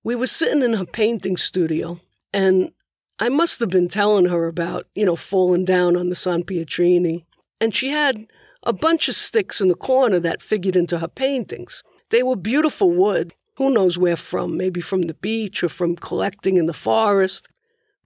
We 0.03 0.15
were 0.15 0.27
sitting 0.27 0.63
in 0.63 0.73
her 0.73 0.87
painting 0.87 1.37
studio, 1.37 2.01
and 2.33 2.73
I 3.19 3.29
must 3.29 3.61
have 3.61 3.69
been 3.69 3.89
telling 3.89 4.25
her 4.27 4.47
about, 4.47 4.87
you 4.95 5.05
know, 5.05 5.17
falling 5.17 5.67
down 5.67 5.99
on 5.99 6.09
the 6.09 6.15
San 6.15 6.45
Pietrini. 6.45 7.25
And 7.61 7.75
she 7.75 7.91
had 7.91 8.27
a 8.63 8.73
bunch 8.73 9.07
of 9.07 9.15
sticks 9.15 9.61
in 9.61 9.69
the 9.69 9.75
corner 9.75 10.19
that 10.21 10.41
figured 10.41 10.75
into 10.75 10.99
her 10.99 11.09
paintings. 11.09 11.83
They 12.09 12.23
were 12.23 12.37
beautiful 12.37 12.91
wood, 12.91 13.35
who 13.59 13.71
knows 13.71 13.99
where 13.99 14.17
from, 14.17 14.57
maybe 14.57 14.81
from 14.81 15.03
the 15.03 15.15
beach 15.15 15.63
or 15.63 15.69
from 15.69 15.95
collecting 15.95 16.57
in 16.57 16.65
the 16.65 16.73
forest. 16.73 17.49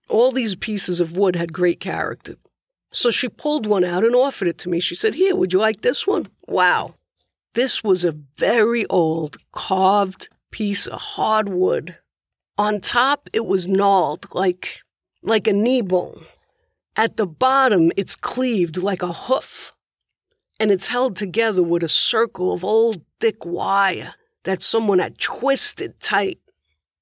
All 0.09 0.33
these 0.33 0.57
pieces 0.57 0.99
of 0.99 1.17
wood 1.17 1.37
had 1.37 1.53
great 1.53 1.79
character. 1.79 2.35
So 2.93 3.11
she 3.11 3.29
pulled 3.29 3.67
one 3.67 3.85
out 3.85 4.05
and 4.05 4.15
offered 4.15 4.49
it 4.49 4.59
to 4.59 4.69
me. 4.69 4.81
She 4.81 4.95
said, 4.95 5.15
Here, 5.15 5.37
would 5.37 5.53
you 5.53 5.59
like 5.59 5.81
this 5.81 6.07
one? 6.07 6.29
Wow. 6.47 6.95
This 7.55 7.83
was 7.83 8.05
a 8.05 8.17
very 8.37 8.87
old 8.87 9.37
carved 9.53 10.29
piece 10.51 10.87
of 10.87 11.01
hardwood. 11.01 11.97
On 12.59 12.81
top, 12.81 13.29
it 13.33 13.47
was 13.47 13.69
gnawed 13.69 14.27
like, 14.35 14.83
like 15.23 15.47
a 15.47 15.53
knee 15.53 15.83
bone. 15.83 16.25
At 16.97 17.17
the 17.17 17.27
bottom, 17.27 17.91
it's 17.97 18.17
cleaved 18.17 18.77
like 18.77 19.03
a 19.03 19.13
hoof. 19.13 19.73
And 20.59 20.71
it's 20.71 20.89
held 20.89 21.17
together 21.17 21.63
with 21.63 21.83
a 21.83 21.89
circle 21.89 22.53
of 22.53 22.65
old 22.65 23.03
thick 23.21 23.47
wire 23.47 24.15
that 24.45 24.63
someone 24.63 24.99
had 24.99 25.19
twisted 25.19 25.99
tight. 26.01 26.39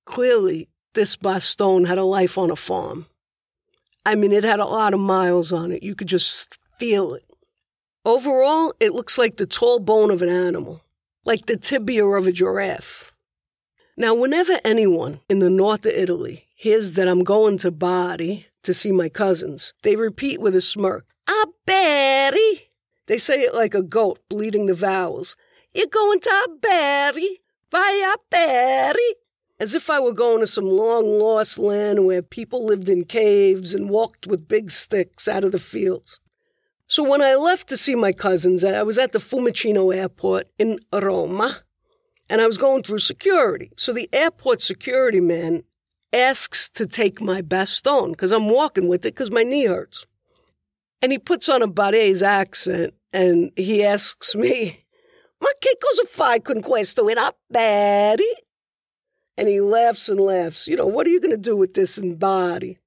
Clearly, 0.04 0.68
this 0.94 1.16
baston 1.16 1.84
had 1.84 1.98
a 1.98 2.04
life 2.04 2.38
on 2.38 2.50
a 2.50 2.56
farm. 2.56 3.06
I 4.04 4.14
mean, 4.14 4.32
it 4.32 4.44
had 4.44 4.60
a 4.60 4.64
lot 4.64 4.94
of 4.94 5.00
miles 5.00 5.52
on 5.52 5.72
it. 5.72 5.82
You 5.82 5.94
could 5.94 6.08
just 6.08 6.58
feel 6.78 7.14
it. 7.14 7.24
Overall, 8.04 8.72
it 8.80 8.94
looks 8.94 9.18
like 9.18 9.36
the 9.36 9.46
tall 9.46 9.80
bone 9.80 10.10
of 10.10 10.22
an 10.22 10.28
animal, 10.28 10.82
like 11.24 11.46
the 11.46 11.56
tibia 11.56 12.06
of 12.06 12.26
a 12.26 12.32
giraffe. 12.32 13.12
Now, 13.96 14.14
whenever 14.14 14.60
anyone 14.64 15.20
in 15.28 15.40
the 15.40 15.50
north 15.50 15.84
of 15.84 15.92
Italy 15.92 16.46
hears 16.54 16.92
that 16.92 17.08
I'm 17.08 17.24
going 17.24 17.58
to 17.58 17.70
Bari 17.70 18.46
to 18.62 18.72
see 18.72 18.92
my 18.92 19.08
cousins, 19.08 19.74
they 19.82 19.96
repeat 19.96 20.40
with 20.40 20.54
a 20.54 20.60
smirk, 20.60 21.04
A 21.28 21.46
Bari. 21.66 22.70
They 23.06 23.18
say 23.18 23.40
it 23.40 23.54
like 23.54 23.74
a 23.74 23.82
goat 23.82 24.20
bleeding 24.28 24.66
the 24.66 24.74
vowels. 24.74 25.36
You're 25.74 25.86
going 25.88 26.20
to 26.20 26.48
Bari? 26.62 27.40
Vai 27.70 28.14
a 28.14 28.16
Bari? 28.30 29.14
As 29.60 29.74
if 29.74 29.90
I 29.90 29.98
were 29.98 30.12
going 30.12 30.40
to 30.40 30.46
some 30.46 30.68
long 30.68 31.18
lost 31.18 31.58
land 31.58 32.06
where 32.06 32.22
people 32.22 32.64
lived 32.64 32.88
in 32.88 33.04
caves 33.04 33.74
and 33.74 33.90
walked 33.90 34.26
with 34.26 34.46
big 34.46 34.70
sticks 34.70 35.26
out 35.26 35.44
of 35.44 35.52
the 35.52 35.58
fields. 35.58 36.20
So 36.86 37.02
when 37.02 37.20
I 37.20 37.34
left 37.34 37.68
to 37.68 37.76
see 37.76 37.94
my 37.94 38.12
cousins, 38.12 38.64
I 38.64 38.82
was 38.82 38.98
at 38.98 39.12
the 39.12 39.18
Fiumicino 39.18 39.94
airport 39.94 40.48
in 40.58 40.78
Roma, 40.92 41.58
and 42.30 42.40
I 42.40 42.46
was 42.46 42.56
going 42.56 42.82
through 42.82 43.00
security. 43.00 43.70
So 43.76 43.92
the 43.92 44.08
airport 44.12 44.62
security 44.62 45.20
man 45.20 45.64
asks 46.12 46.70
to 46.70 46.86
take 46.86 47.20
my 47.20 47.42
baston 47.42 48.12
because 48.12 48.32
I'm 48.32 48.48
walking 48.48 48.88
with 48.88 49.04
it 49.04 49.14
because 49.14 49.30
my 49.30 49.42
knee 49.42 49.66
hurts. 49.66 50.06
And 51.02 51.12
he 51.12 51.18
puts 51.18 51.48
on 51.48 51.62
a 51.62 51.68
Barese 51.68 52.22
accent 52.22 52.94
and 53.12 53.50
he 53.56 53.84
asks 53.84 54.34
me, 54.34 54.84
Ma 55.40 55.48
che 55.60 55.74
cosa 55.80 56.06
fai 56.06 56.40
con 56.40 56.60
questo 56.62 57.08
in 57.08 57.18
a 57.18 57.32
Bari? 57.50 58.47
And 59.38 59.46
he 59.46 59.60
laughs 59.60 60.08
and 60.08 60.18
laughs. 60.18 60.66
You 60.66 60.74
know, 60.74 60.86
what 60.88 61.06
are 61.06 61.10
you 61.10 61.20
going 61.20 61.30
to 61.30 61.36
do 61.36 61.56
with 61.56 61.74
this 61.74 61.96
in 61.96 62.16
Bari? 62.16 62.78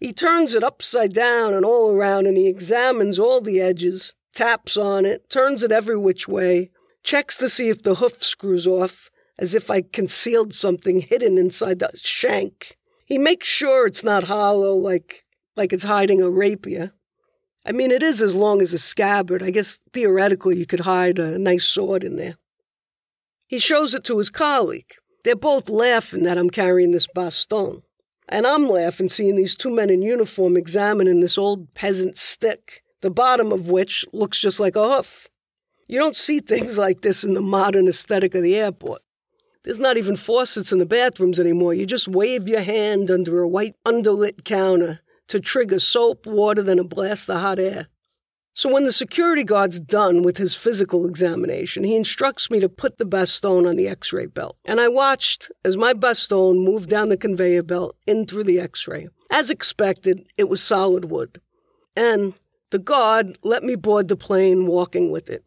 He 0.00 0.12
turns 0.12 0.54
it 0.54 0.64
upside 0.64 1.12
down 1.12 1.54
and 1.54 1.64
all 1.64 1.92
around 1.92 2.26
and 2.26 2.36
he 2.36 2.48
examines 2.48 3.16
all 3.16 3.40
the 3.40 3.60
edges, 3.60 4.12
taps 4.34 4.76
on 4.76 5.04
it, 5.04 5.30
turns 5.30 5.62
it 5.62 5.70
every 5.70 5.96
which 5.96 6.26
way, 6.26 6.70
checks 7.04 7.36
to 7.38 7.48
see 7.48 7.68
if 7.68 7.84
the 7.84 7.94
hoof 7.94 8.24
screws 8.24 8.66
off, 8.66 9.08
as 9.38 9.54
if 9.54 9.70
I 9.70 9.82
concealed 9.82 10.52
something 10.52 10.98
hidden 10.98 11.38
inside 11.38 11.78
the 11.78 11.90
shank. 11.94 12.76
He 13.06 13.16
makes 13.16 13.46
sure 13.46 13.86
it's 13.86 14.02
not 14.02 14.24
hollow 14.24 14.74
like 14.74 15.24
like 15.56 15.72
it's 15.72 15.84
hiding 15.84 16.20
a 16.20 16.28
rapier. 16.28 16.92
I 17.64 17.70
mean, 17.70 17.92
it 17.92 18.02
is 18.02 18.20
as 18.20 18.34
long 18.34 18.60
as 18.60 18.72
a 18.72 18.78
scabbard. 18.78 19.44
I 19.44 19.50
guess 19.50 19.80
theoretically 19.92 20.56
you 20.56 20.66
could 20.66 20.80
hide 20.80 21.20
a 21.20 21.38
nice 21.38 21.66
sword 21.66 22.02
in 22.02 22.16
there. 22.16 22.36
He 23.46 23.60
shows 23.60 23.94
it 23.94 24.02
to 24.04 24.18
his 24.18 24.30
colleague. 24.30 24.92
They're 25.24 25.36
both 25.36 25.68
laughing 25.68 26.22
that 26.22 26.38
I'm 26.38 26.50
carrying 26.50 26.92
this 26.92 27.06
baston. 27.06 27.82
And 28.28 28.46
I'm 28.46 28.68
laughing 28.68 29.08
seeing 29.08 29.36
these 29.36 29.56
two 29.56 29.70
men 29.70 29.90
in 29.90 30.02
uniform 30.02 30.56
examining 30.56 31.20
this 31.20 31.38
old 31.38 31.72
peasant 31.74 32.16
stick, 32.18 32.82
the 33.00 33.10
bottom 33.10 33.52
of 33.52 33.68
which 33.68 34.04
looks 34.12 34.40
just 34.40 34.60
like 34.60 34.76
a 34.76 34.96
hoof. 34.96 35.28
You 35.86 35.98
don't 35.98 36.16
see 36.16 36.40
things 36.40 36.76
like 36.76 37.00
this 37.00 37.24
in 37.24 37.32
the 37.32 37.40
modern 37.40 37.88
aesthetic 37.88 38.34
of 38.34 38.42
the 38.42 38.56
airport. 38.56 39.00
There's 39.64 39.80
not 39.80 39.96
even 39.96 40.16
faucets 40.16 40.72
in 40.72 40.78
the 40.78 40.86
bathrooms 40.86 41.40
anymore. 41.40 41.74
You 41.74 41.86
just 41.86 42.08
wave 42.08 42.46
your 42.46 42.60
hand 42.60 43.10
under 43.10 43.40
a 43.40 43.48
white 43.48 43.74
underlit 43.86 44.44
counter 44.44 45.00
to 45.28 45.40
trigger 45.40 45.78
soap, 45.78 46.26
water, 46.26 46.62
then 46.62 46.78
a 46.78 46.84
blast 46.84 47.28
of 47.30 47.40
hot 47.40 47.58
air. 47.58 47.88
So 48.58 48.72
when 48.72 48.82
the 48.82 48.90
security 48.90 49.44
guard's 49.44 49.78
done 49.78 50.24
with 50.24 50.36
his 50.36 50.56
physical 50.56 51.06
examination, 51.06 51.84
he 51.84 51.94
instructs 51.94 52.50
me 52.50 52.58
to 52.58 52.68
put 52.68 52.98
the 52.98 53.04
baston 53.04 53.66
on 53.66 53.76
the 53.76 53.86
x-ray 53.86 54.26
belt. 54.26 54.56
And 54.64 54.80
I 54.80 54.88
watched 54.88 55.48
as 55.64 55.76
my 55.76 55.92
baston 55.92 56.64
moved 56.64 56.90
down 56.90 57.08
the 57.08 57.16
conveyor 57.16 57.62
belt 57.62 57.96
in 58.04 58.26
through 58.26 58.42
the 58.42 58.58
x-ray. 58.58 59.10
As 59.30 59.48
expected, 59.48 60.26
it 60.36 60.48
was 60.48 60.60
solid 60.60 61.04
wood. 61.04 61.40
And 61.94 62.34
The 62.70 62.80
guard 62.80 63.38
let 63.44 63.62
me 63.62 63.76
board 63.76 64.08
the 64.08 64.16
plane 64.16 64.66
walking 64.66 65.12
with 65.12 65.30
it. 65.30 65.44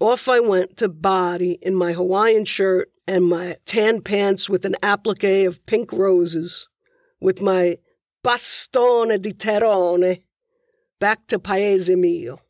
Off 0.00 0.28
I 0.28 0.40
went 0.40 0.76
to 0.78 0.88
Bari 0.88 1.58
in 1.62 1.76
my 1.76 1.92
Hawaiian 1.92 2.44
shirt 2.46 2.90
and 3.06 3.24
my 3.24 3.56
tan 3.64 4.02
pants 4.02 4.50
with 4.50 4.64
an 4.64 4.74
applique 4.82 5.46
of 5.46 5.64
pink 5.66 5.92
roses, 5.92 6.68
with 7.20 7.40
my 7.40 7.78
bastone 8.24 9.20
di 9.22 9.32
terrone, 9.32 10.18
back 11.00 11.26
to 11.28 11.38
Paese 11.38 11.94
Mio. 11.94 12.40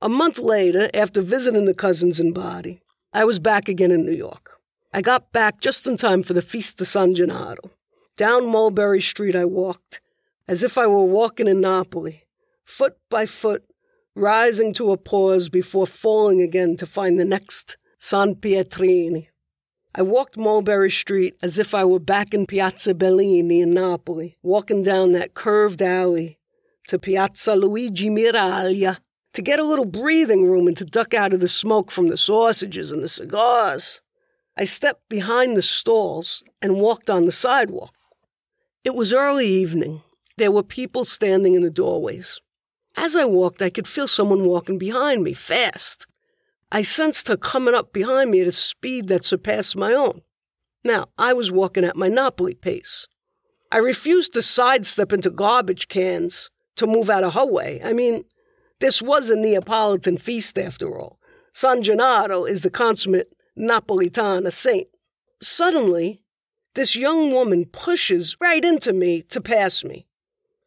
A 0.00 0.08
month 0.08 0.38
later, 0.38 0.88
after 0.94 1.20
visiting 1.20 1.64
the 1.64 1.74
cousins 1.74 2.20
in 2.20 2.32
Bari, 2.32 2.80
I 3.12 3.24
was 3.24 3.38
back 3.38 3.68
again 3.68 3.90
in 3.90 4.04
New 4.04 4.14
York. 4.14 4.60
I 4.92 5.02
got 5.02 5.32
back 5.32 5.60
just 5.60 5.86
in 5.86 5.96
time 5.96 6.22
for 6.22 6.32
the 6.32 6.42
Feast 6.42 6.80
of 6.80 6.86
San 6.86 7.14
Gennaro. 7.14 7.70
Down 8.16 8.46
Mulberry 8.46 9.00
Street 9.00 9.36
I 9.36 9.44
walked, 9.44 10.00
as 10.46 10.62
if 10.62 10.78
I 10.78 10.86
were 10.86 11.04
walking 11.04 11.46
in 11.46 11.60
Napoli, 11.60 12.24
foot 12.64 12.96
by 13.10 13.26
foot, 13.26 13.64
rising 14.14 14.72
to 14.74 14.90
a 14.92 14.96
pause 14.96 15.48
before 15.48 15.86
falling 15.86 16.40
again 16.40 16.76
to 16.76 16.86
find 16.86 17.18
the 17.18 17.24
next 17.24 17.76
San 17.98 18.34
Pietrini. 18.34 19.28
I 19.94 20.02
walked 20.02 20.36
Mulberry 20.36 20.90
Street 20.90 21.34
as 21.42 21.58
if 21.58 21.74
I 21.74 21.84
were 21.84 22.00
back 22.00 22.32
in 22.32 22.46
Piazza 22.46 22.94
Bellini 22.94 23.60
in 23.60 23.72
Napoli, 23.72 24.36
walking 24.42 24.82
down 24.82 25.12
that 25.12 25.34
curved 25.34 25.82
alley 25.82 26.37
to 26.88 26.98
Piazza 26.98 27.54
Luigi 27.54 28.08
Miraglia 28.08 28.98
to 29.34 29.42
get 29.42 29.60
a 29.60 29.64
little 29.64 29.84
breathing 29.84 30.44
room 30.44 30.66
and 30.66 30.76
to 30.76 30.84
duck 30.84 31.14
out 31.14 31.32
of 31.32 31.40
the 31.40 31.48
smoke 31.48 31.90
from 31.90 32.08
the 32.08 32.16
sausages 32.16 32.90
and 32.90 33.02
the 33.02 33.08
cigars. 33.08 34.02
I 34.56 34.64
stepped 34.64 35.08
behind 35.08 35.56
the 35.56 35.62
stalls 35.62 36.42
and 36.60 36.80
walked 36.80 37.08
on 37.10 37.26
the 37.26 37.32
sidewalk. 37.32 37.94
It 38.84 38.94
was 38.94 39.12
early 39.12 39.46
evening. 39.46 40.02
There 40.38 40.50
were 40.50 40.62
people 40.62 41.04
standing 41.04 41.54
in 41.54 41.62
the 41.62 41.70
doorways. 41.70 42.40
As 42.96 43.14
I 43.14 43.26
walked, 43.26 43.60
I 43.62 43.70
could 43.70 43.86
feel 43.86 44.08
someone 44.08 44.46
walking 44.46 44.78
behind 44.78 45.22
me, 45.22 45.34
fast. 45.34 46.06
I 46.72 46.82
sensed 46.82 47.28
her 47.28 47.36
coming 47.36 47.74
up 47.74 47.92
behind 47.92 48.30
me 48.30 48.40
at 48.40 48.46
a 48.46 48.52
speed 48.52 49.08
that 49.08 49.24
surpassed 49.24 49.76
my 49.76 49.92
own. 49.92 50.22
Now, 50.84 51.06
I 51.18 51.34
was 51.34 51.52
walking 51.52 51.84
at 51.84 51.96
my 51.96 52.08
Napoli 52.08 52.54
pace. 52.54 53.06
I 53.70 53.76
refused 53.76 54.32
to 54.32 54.42
sidestep 54.42 55.12
into 55.12 55.30
garbage 55.30 55.88
cans 55.88 56.50
to 56.78 56.86
move 56.86 57.10
out 57.10 57.24
of 57.24 57.34
her 57.34 57.46
way. 57.46 57.80
I 57.84 57.92
mean, 57.92 58.24
this 58.80 59.02
was 59.02 59.30
a 59.30 59.36
Neapolitan 59.36 60.16
feast 60.16 60.58
after 60.58 60.98
all. 60.98 61.18
San 61.52 61.82
Gennaro 61.82 62.44
is 62.44 62.62
the 62.62 62.70
consummate 62.70 63.32
Napolitana 63.58 64.52
saint. 64.52 64.88
Suddenly, 65.40 66.22
this 66.74 66.94
young 66.94 67.32
woman 67.32 67.64
pushes 67.66 68.36
right 68.40 68.64
into 68.64 68.92
me 68.92 69.22
to 69.22 69.40
pass 69.40 69.82
me. 69.82 70.06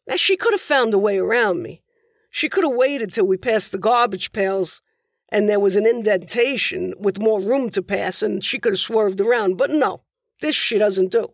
Now, 0.06 0.16
she 0.16 0.36
could 0.36 0.52
have 0.52 0.60
found 0.60 0.92
a 0.92 0.98
way 0.98 1.18
around 1.18 1.62
me. 1.62 1.82
She 2.30 2.48
could 2.48 2.64
have 2.64 2.74
waited 2.74 3.12
till 3.12 3.26
we 3.26 3.36
passed 3.36 3.72
the 3.72 3.78
garbage 3.78 4.32
pails 4.32 4.82
and 5.30 5.48
there 5.48 5.60
was 5.60 5.76
an 5.76 5.86
indentation 5.86 6.92
with 6.98 7.18
more 7.18 7.40
room 7.40 7.70
to 7.70 7.82
pass 7.82 8.22
and 8.22 8.44
she 8.44 8.58
could 8.58 8.72
have 8.72 8.80
swerved 8.80 9.20
around. 9.20 9.56
But 9.56 9.70
no, 9.70 10.02
this 10.40 10.54
she 10.54 10.76
doesn't 10.76 11.12
do. 11.12 11.32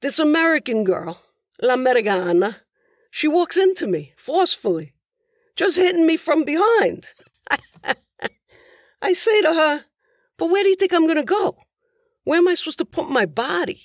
This 0.00 0.18
American 0.18 0.82
girl, 0.82 1.22
La 1.62 1.74
L'Americana, 1.74 2.56
she 3.16 3.28
walks 3.28 3.56
into 3.56 3.86
me 3.86 4.12
forcefully, 4.14 4.92
just 5.54 5.78
hitting 5.78 6.06
me 6.06 6.18
from 6.18 6.44
behind. 6.44 7.06
I 9.00 9.14
say 9.14 9.40
to 9.40 9.54
her, 9.54 9.86
But 10.36 10.50
where 10.50 10.62
do 10.62 10.68
you 10.68 10.76
think 10.76 10.92
I'm 10.92 11.06
going 11.06 11.16
to 11.16 11.24
go? 11.24 11.56
Where 12.24 12.36
am 12.36 12.46
I 12.46 12.52
supposed 12.52 12.76
to 12.80 12.84
put 12.84 13.08
my 13.08 13.24
body? 13.24 13.84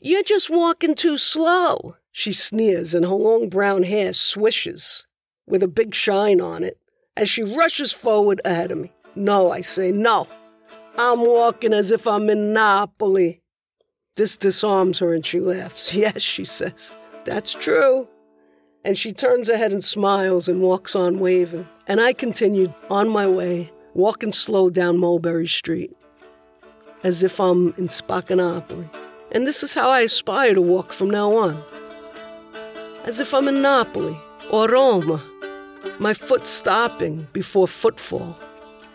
You're 0.00 0.22
just 0.22 0.50
walking 0.50 0.94
too 0.94 1.18
slow, 1.18 1.96
she 2.12 2.32
sneers, 2.32 2.94
and 2.94 3.04
her 3.04 3.14
long 3.16 3.48
brown 3.48 3.82
hair 3.82 4.12
swishes 4.12 5.04
with 5.48 5.64
a 5.64 5.68
big 5.68 5.92
shine 5.92 6.40
on 6.40 6.62
it 6.62 6.78
as 7.16 7.28
she 7.28 7.42
rushes 7.42 7.92
forward 7.92 8.40
ahead 8.44 8.70
of 8.70 8.78
me. 8.78 8.92
No, 9.16 9.50
I 9.50 9.62
say, 9.62 9.90
no. 9.90 10.28
I'm 10.96 11.22
walking 11.22 11.72
as 11.72 11.90
if 11.90 12.06
I'm 12.06 12.30
in 12.30 12.52
Napoli. 12.52 13.42
This 14.14 14.36
disarms 14.36 15.00
her 15.00 15.12
and 15.12 15.26
she 15.26 15.40
laughs. 15.40 15.92
Yes, 16.04 16.22
she 16.22 16.44
says, 16.44 16.92
that's 17.24 17.52
true. 17.52 18.06
And 18.84 18.98
she 18.98 19.12
turns 19.12 19.48
her 19.48 19.56
head 19.56 19.72
and 19.72 19.82
smiles 19.82 20.48
and 20.48 20.60
walks 20.60 20.94
on 20.94 21.18
waving. 21.18 21.66
And 21.86 22.00
I 22.00 22.12
continued 22.12 22.74
on 22.90 23.08
my 23.08 23.26
way, 23.26 23.72
walking 23.94 24.32
slow 24.32 24.70
down 24.70 24.98
Mulberry 24.98 25.46
Street, 25.46 25.96
as 27.02 27.22
if 27.22 27.40
I'm 27.40 27.68
in 27.78 27.88
Spaccanapoli. 27.88 28.88
And 29.32 29.46
this 29.46 29.62
is 29.62 29.74
how 29.74 29.90
I 29.90 30.00
aspire 30.00 30.54
to 30.54 30.62
walk 30.62 30.92
from 30.92 31.10
now 31.10 31.34
on. 31.36 31.62
As 33.04 33.20
if 33.20 33.34
I'm 33.34 33.48
in 33.48 33.62
Napoli 33.62 34.16
or 34.50 34.68
Roma 34.68 35.22
my 35.98 36.14
foot 36.14 36.46
stopping 36.46 37.26
before 37.32 37.68
footfall. 37.68 38.36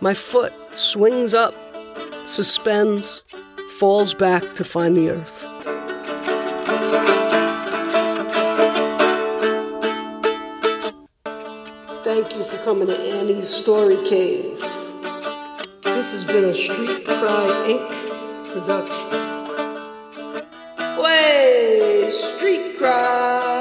My 0.02 0.13
foot 0.13 0.54
swings 0.73 1.34
up, 1.34 1.54
suspends, 2.25 3.23
falls 3.78 4.13
back 4.13 4.54
to 4.56 4.63
find 4.63 4.95
the 4.97 5.10
earth. 5.10 5.45
Thank 12.21 12.36
you 12.36 12.43
for 12.43 12.58
coming 12.65 12.88
to 12.89 12.97
Annie's 12.97 13.47
Story 13.47 13.95
Cave. 14.03 14.60
This 15.84 16.12
has 16.12 16.25
been 16.25 16.43
a 16.43 16.53
Street 16.53 17.05
Cry 17.05 17.47
Inc. 17.65 18.51
production. 18.51 19.08
Way, 21.01 22.10
Street 22.10 22.77
Cry! 22.77 23.59